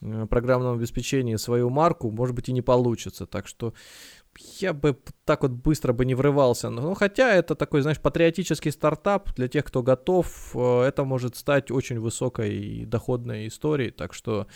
[0.00, 3.26] э, программном обеспечении свою марку, может быть, и не получится.
[3.26, 3.74] Так что
[4.60, 6.70] я бы так вот быстро бы не врывался.
[6.70, 10.52] Ну, хотя это такой, знаешь, патриотический стартап для тех, кто готов.
[10.54, 13.90] Э, это может стать очень высокой и доходной историей.
[13.90, 14.46] Так что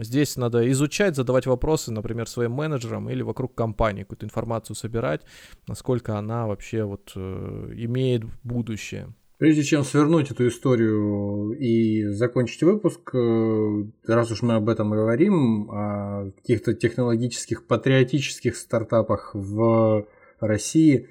[0.00, 5.22] здесь надо изучать, задавать вопросы, например, своим менеджерам или вокруг компании, какую-то информацию собирать,
[5.66, 9.14] насколько она вообще вот э, имеет будущее.
[9.38, 15.70] Прежде чем свернуть эту историю и закончить выпуск, э, раз уж мы об этом говорим,
[15.70, 20.06] о каких-то технологических, патриотических стартапах в
[20.40, 21.08] России,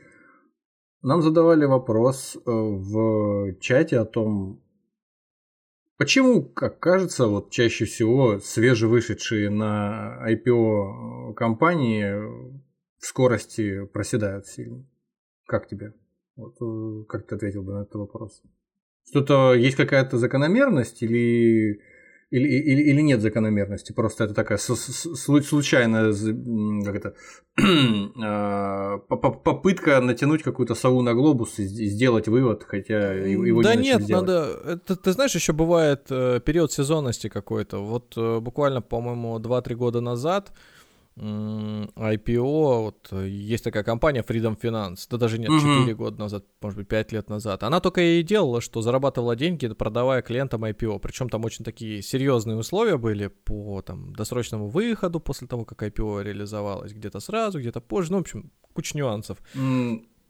[1.02, 4.63] нам задавали вопрос э, в чате о том,
[5.98, 12.14] почему, как кажется, вот чаще всего свежевышедшие на IPO компании
[13.00, 14.86] в скорости проседают сильно.
[15.46, 15.94] Как тебе?
[16.36, 18.42] Вот, э, как ты ответил бы на этот вопрос?
[19.10, 21.82] Что-то есть какая-то закономерность или,
[22.34, 23.92] или, или, или нет закономерности?
[23.94, 26.14] Просто это такая случайная
[26.84, 27.14] как это,
[28.24, 34.06] а, попытка натянуть какую-то сову на глобус и сделать вывод, хотя его да не нет,
[34.06, 34.28] делать.
[34.28, 34.60] надо.
[34.66, 37.78] Это, ты знаешь, еще бывает э, период сезонности какой-то.
[37.78, 40.52] Вот э, буквально, по-моему, 2-3 года назад
[41.16, 45.60] IPO, вот э, есть такая компания Freedom Finance, да даже нет, угу.
[45.60, 47.62] 4 года назад, может быть, 5 лет назад.
[47.64, 51.00] Она только и делала, что зарабатывала деньги, продавая клиентам IPO.
[51.00, 56.24] Причем там очень такие серьезные условия были по там, досрочному выходу после того, как IPO
[56.24, 56.94] реализовалось.
[56.94, 58.12] Где-то сразу, где-то позже.
[58.12, 59.38] Ну, в общем, куча нюансов.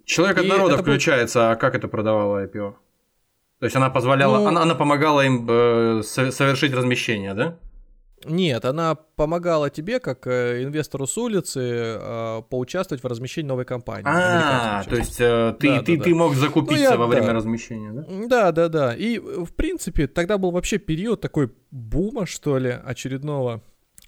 [0.06, 1.46] Человек от народа включается, был...
[1.52, 2.74] а как это продавала IPO?
[3.60, 4.48] То есть она позволяла, ну...
[4.48, 7.58] она, она помогала им э, совершить размещение, да?
[8.26, 14.06] Нет, она помогала тебе, как э, инвестору с улицы, э, поучаствовать в размещении новой компании.
[14.06, 16.16] А, то есть э, ты, да, ты, да, ты да.
[16.16, 17.34] мог закупиться ну, я, во время да.
[17.34, 18.28] размещения, да?
[18.28, 18.96] Да, да, да.
[18.96, 23.62] И, в принципе, тогда был вообще период такой бума, что ли, очередного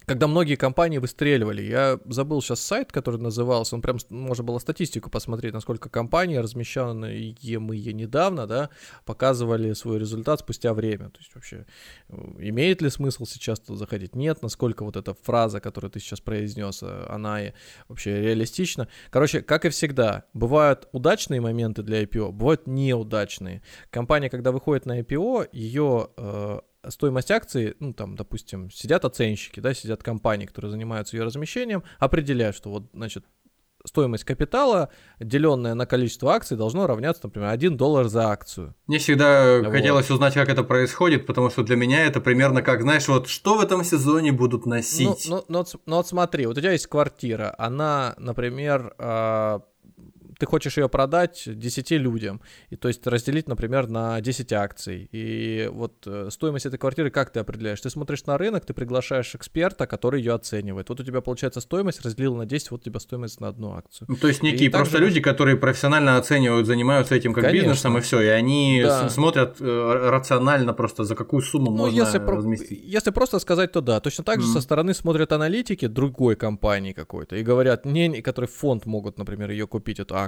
[0.06, 1.62] когда многие компании выстреливали.
[1.62, 7.34] Я забыл сейчас сайт, который назывался, он прям, можно было статистику посмотреть, насколько компании, размещенные
[7.58, 8.70] мы недавно, да,
[9.04, 11.10] показывали свой результат спустя время.
[11.10, 11.66] То есть вообще,
[12.08, 14.14] э, имеет ли смысл сейчас туда заходить?
[14.14, 14.42] Нет.
[14.42, 17.40] Насколько вот эта фраза, которую ты сейчас произнес, э, она
[17.88, 18.88] вообще реалистична?
[19.10, 23.62] Короче, как и всегда, бывают удачные моменты для IPO, бывают неудачные.
[23.90, 26.10] Компания, когда выходит на IPO, ее
[26.90, 32.56] стоимость акции, ну, там, допустим, сидят оценщики, да, сидят компании, которые занимаются ее размещением, определяют,
[32.56, 33.24] что вот, значит,
[33.86, 38.74] стоимость капитала, деленная на количество акций, должно равняться, например, 1 доллар за акцию.
[38.86, 39.70] Мне всегда вот.
[39.70, 43.56] хотелось узнать, как это происходит, потому что для меня это примерно как, знаешь, вот что
[43.56, 45.26] в этом сезоне будут носить.
[45.28, 49.62] Ну, ну, ну, ну вот смотри, вот у тебя есть квартира, она, например, а,
[50.38, 55.08] ты хочешь ее продать 10 людям, и то есть разделить, например, на 10 акций.
[55.12, 57.80] И вот э, стоимость этой квартиры как ты определяешь?
[57.80, 60.88] Ты смотришь на рынок, ты приглашаешь эксперта, который ее оценивает.
[60.88, 64.06] Вот у тебя получается стоимость, разделил на 10, вот у тебя стоимость на одну акцию.
[64.10, 67.68] Ну, то есть некие И просто также люди, которые профессионально оценивают, занимаются этим как Конечно.
[67.68, 69.08] бизнесом, и все, и они Да.
[69.08, 72.80] смотрят э, рационально просто, за какую сумму Ну, можно если, про- разместить.
[72.84, 74.00] если просто сказать, то да.
[74.00, 74.54] Точно так же Мгм.
[74.54, 79.66] со стороны смотрят аналитики другой компании какой-то и говорят, не, который фонд могут, например, ее
[79.66, 80.25] купить, эту акцию.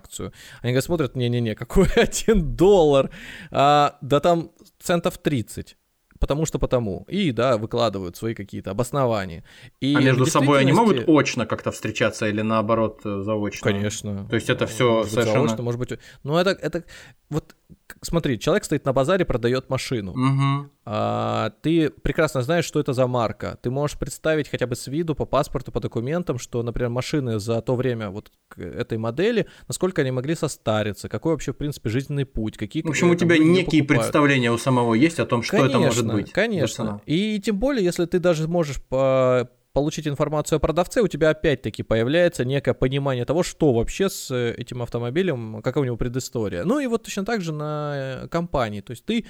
[0.63, 3.11] Они говорят, смотрят, не-не-не, какой один доллар,
[3.51, 5.77] а, да там центов 30.
[6.21, 7.05] Потому что потому.
[7.09, 9.45] И, да, выкладывают свои какие-то обоснования.
[9.81, 13.73] И а между собой они могут очно как-то встречаться или наоборот э, заочно?
[13.73, 14.27] Конечно.
[14.29, 15.99] То есть это всё может быть, совершенно- заочно, может быть...
[16.25, 16.85] Ну, это, это...
[17.31, 17.55] Вот,
[18.03, 20.13] смотри, человек стоит на базаре, продает машину.
[20.15, 20.71] Мгм.
[20.85, 23.59] А, ты прекрасно знаешь, что это за марка.
[23.63, 27.61] Ты можешь представить хотя бы с виду, по паспорту, по документам, что, например, машины за
[27.61, 32.25] то время вот к этой модели, насколько они могли состариться, какой вообще, в принципе, жизненный
[32.25, 32.83] путь, какие...
[32.83, 33.89] В общем, у тебя некие покупают.
[33.89, 36.33] представления у самого есть о том, что это может Конечно, быть.
[36.33, 36.85] Конечно.
[36.85, 37.01] цена.
[37.07, 41.83] И тем более, если ты даже можешь по- получить информацию о продавце, у тебя опять-таки
[41.83, 46.65] появляется некое понимание того, что вообще с э, этим автомобилем, какая у него предыстория.
[46.65, 47.93] Ну и вот точно так же на
[48.25, 48.81] э, компании.
[48.81, 49.27] То есть ты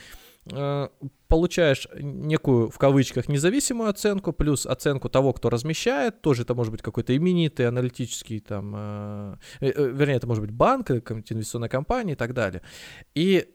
[0.51, 0.89] э,
[1.27, 6.83] получаешь некую, в кавычках, независимую оценку, плюс оценку того, кто размещает, тоже это может быть
[6.83, 12.63] какой-то именитый аналитический там, вернее, это может быть банк, инвестиционная компания и так далее.
[13.15, 13.47] И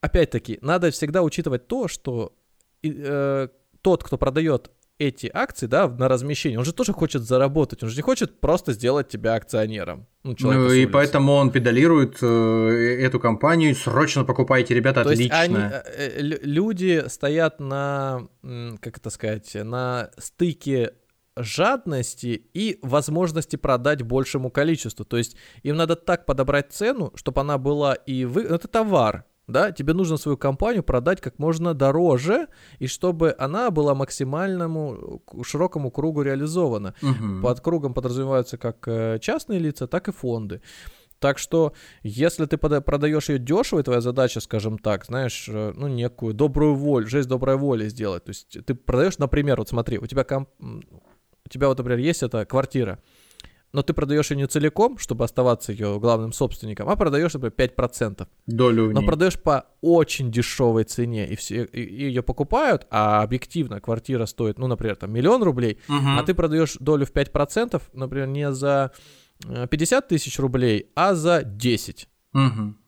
[0.00, 2.36] опять-таки, надо всегда учитывать то, что
[2.82, 7.96] тот, кто продает эти акции, да, на размещение, он же тоже хочет заработать, он же
[7.96, 10.06] не хочет просто сделать тебя акционером.
[10.22, 13.74] Ну, Ну и поэтому он педалирует э, эту компанию.
[13.74, 15.40] Срочно покупайте, ребята, То есть отлично.
[15.40, 18.28] они, э, э, лю- люди стоят на,
[18.80, 20.92] как это сказать, на стыке
[21.36, 25.04] жадности и возможности продать большему количеству.
[25.04, 28.42] То есть им надо так подобрать цену, чтобы она была и вы...
[28.42, 33.94] Это товар, да, тебе нужно свою компанию продать как можно дороже, и чтобы она была
[33.94, 36.94] максимальному к- широкому кругу реализована.
[37.02, 37.42] Мгм.
[37.42, 40.60] Под кругом подразумеваются как э, частные лица, так и фонды.
[41.18, 41.72] Так что,
[42.02, 46.74] если ты продаешь ее дешево, и твоя задача, скажем так, знаешь, э, ну, некую добрую
[46.74, 48.24] волю, жесть доброй воли сделать.
[48.24, 52.22] То есть ты продаешь, например, вот смотри, у тебя, комп- у тебя вот, например, есть
[52.22, 52.98] эта квартира,
[53.74, 58.26] но ты продаешь ее не целиком, чтобы оставаться ее главным собственником, а продаешь, например, 5%.
[58.46, 64.58] Долю Но продаешь по очень дешевой цене, и все ее покупают, а объективно квартира стоит,
[64.58, 66.18] ну, например, там миллион рублей, Мгм.
[66.18, 68.92] а ты продаешь долю в 5%, например, не за
[69.48, 72.08] э, 50 тысяч рублей, а за 10.
[72.32, 72.78] Мгм.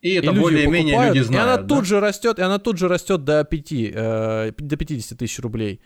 [0.00, 1.66] И И это более-менее люди И она знают.
[1.66, 1.74] да?
[1.76, 5.80] тут же растет, и она тут же растет до 5, э, до 50 тысяч рублей.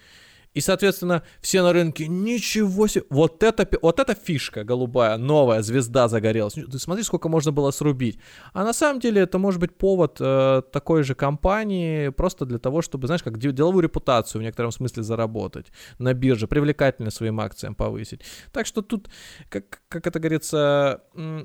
[0.54, 6.08] И, соответственно, все на рынке, ничего себе, вот это, вот эта фишка голубая, новая звезда
[6.08, 6.54] загорелась.
[6.54, 8.18] Ты смотри, сколько можно было срубить.
[8.52, 12.82] А на самом деле это может быть повод э, такой же компании просто для того,
[12.82, 15.66] чтобы, знаешь, как де- деловую репутацию в некотором смысле заработать
[15.98, 18.20] на бирже, привлекательность своим акциям повысить.
[18.52, 19.08] Так что тут,
[19.48, 21.02] как, как это говорится,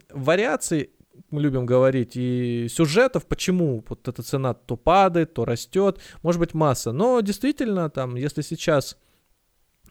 [0.10, 0.92] вариаций
[1.30, 6.54] мы любим говорить, и сюжетов, почему вот эта цена то падает, то растет, может быть
[6.54, 6.92] масса.
[6.92, 8.98] Но действительно, там, если сейчас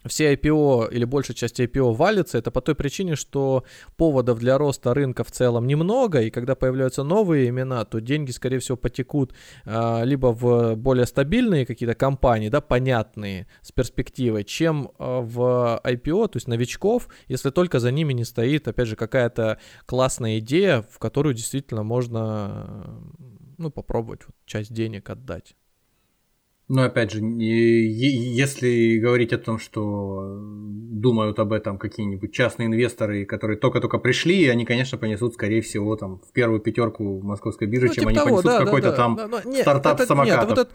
[0.09, 3.64] все IPO или большая часть IPO валится, это по той причине, что
[3.96, 8.59] поводов для роста рынка в целом немного, и когда появляются новые имена, то деньги, скорее
[8.59, 9.34] всего, потекут
[9.64, 16.28] а, либо в более стабильные какие-то компании, да, понятные, с перспективой, чем а, в IPO,
[16.28, 20.98] то есть новичков, если только за ними не стоит, опять же, какая-то классная идея, в
[20.98, 23.00] которую действительно можно,
[23.59, 25.54] ну, попробовать вот часть денег отдать.
[26.68, 33.56] Но опять же, если говорить о том, что думают об этом какие-нибудь частные инвесторы, которые
[33.56, 38.00] только-только пришли, они, конечно, понесут, скорее всего, там в первую пятерку московской биржи, Ну, чем
[38.02, 38.96] типа они того, понесут да, да, какой-то да.
[38.96, 40.48] там Но- но нет, стартап это- самокатов.
[40.48, 40.74] нет, вот это-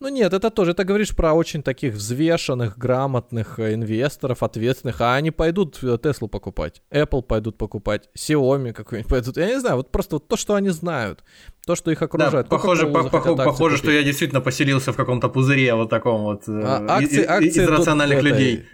[0.00, 5.14] ну нет, это тоже, это говоришь про очень таких взвешенных, грамотных э, инвесторов, ответственных, а
[5.16, 9.90] они пойдут э, Теслу покупать, Apple пойдут покупать, Xiaomi какой-нибудь пойдут, я не знаю, вот
[9.90, 11.24] просто вот то, что они знают,
[11.66, 12.48] то, что их Да, окружает.
[12.48, 13.78] похоже, Coca-Cola по- похоже, купить.
[13.84, 17.62] что я действительно поселился в каком-то пузыре вот таком вот э, А, акции, и- акции
[17.64, 18.66] из рациональных людей.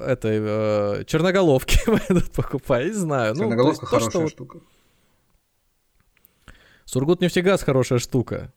[0.00, 3.34] Этой э, черноголовки пойдут покупать, не знаю.
[3.34, 4.58] Ну, то Черноголовка есть то, хорошая что вот штука.
[6.84, 8.52] Сургутнефтегаз хорошая штука.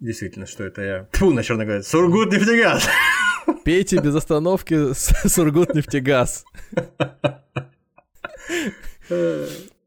[0.00, 1.08] Действительно, что это я.
[1.12, 1.88] Фу, на черноголовец.
[1.88, 2.86] Сургут нефтегаз.
[3.64, 6.44] Пейте без остановки с- Сургутнефтегаз.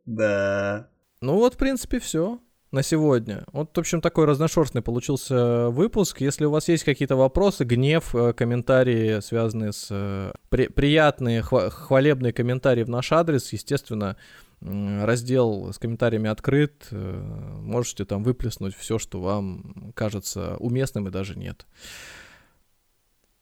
[0.06, 0.88] Да.
[1.22, 2.40] Ну вот, в принципе, все
[2.72, 3.44] на сегодня.
[3.52, 6.22] Вот, в общем, такой разношерстный получился выпуск.
[6.22, 9.88] Если у вас есть какие-то вопросы, гнев, э, комментарии, связанные с...
[9.90, 14.18] э, при- приятные, хва- хвалебные комментарии в наш адрес, естественно,
[14.62, 16.88] Раздел с комментариями открыт.
[16.92, 21.66] Э, можете там выплеснуть все, что вам кажется уместным и даже нет.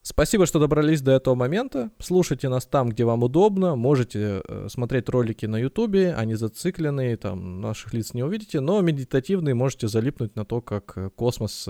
[0.03, 1.91] Спасибо, что добрались до этого момента.
[1.99, 3.75] Слушайте нас там, где вам удобно.
[3.75, 9.53] Можете э, смотреть ролики на Ютубе, они зацикленные, там наших лиц не увидите, но медитативные
[9.53, 11.67] можете залипнуть на то, как э, космос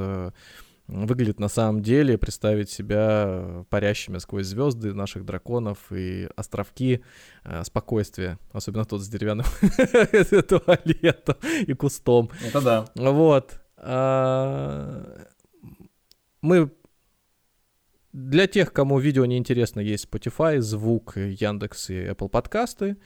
[0.87, 7.03] выглядит на самом деле, представить себя парящими сквозь звезды наших драконов и островки
[7.43, 9.45] э, спокойствия, особенно тот с деревянным
[10.47, 11.35] туалетом
[11.65, 12.29] и кустом.
[12.45, 12.85] Это да.
[12.95, 13.59] Вот.
[13.77, 15.27] А,
[16.41, 16.71] мы
[18.13, 22.97] для тех, кому видео не интересно, есть Spotify, звук, Яндекс и Apple подкасты,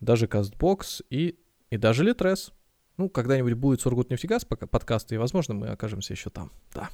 [0.00, 1.38] даже CastBox и,
[1.70, 2.52] и даже Litres.
[2.96, 6.50] Ну, когда-нибудь будет Сургутнефтегаз подкасты, и, возможно, мы окажемся еще там.
[6.74, 6.88] Да.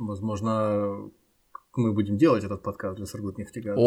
[0.00, 1.10] Возможно,
[1.76, 3.78] мы будем делать этот подкаст для Сургутнефтегаза.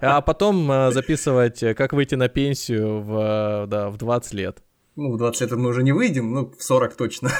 [0.00, 4.62] А потом э, записывать, э, как выйти на пенсию в, да, в 20 лет.
[4.96, 7.30] Ну, в 20 лет мы уже не выйдем, ну, в 40 точно.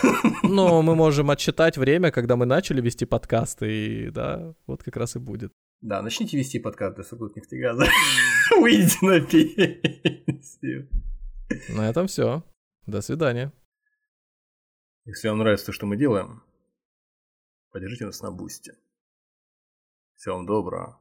[0.43, 5.17] Но мы можем отчитать время, когда мы начали вести подкасты, и да, вот как раз
[5.17, 5.53] и будет.
[5.83, 7.85] Да, начните вести подкаст для Сургутнефтегаза.
[8.59, 10.89] Выйдите на пенсию.
[11.69, 12.43] На этом все.
[12.87, 13.53] До свидания.
[15.09, 16.43] Если вам нравится то, что мы делаем,
[17.71, 18.77] поддержите нас на бусте.
[20.17, 21.01] Всего вам доброго.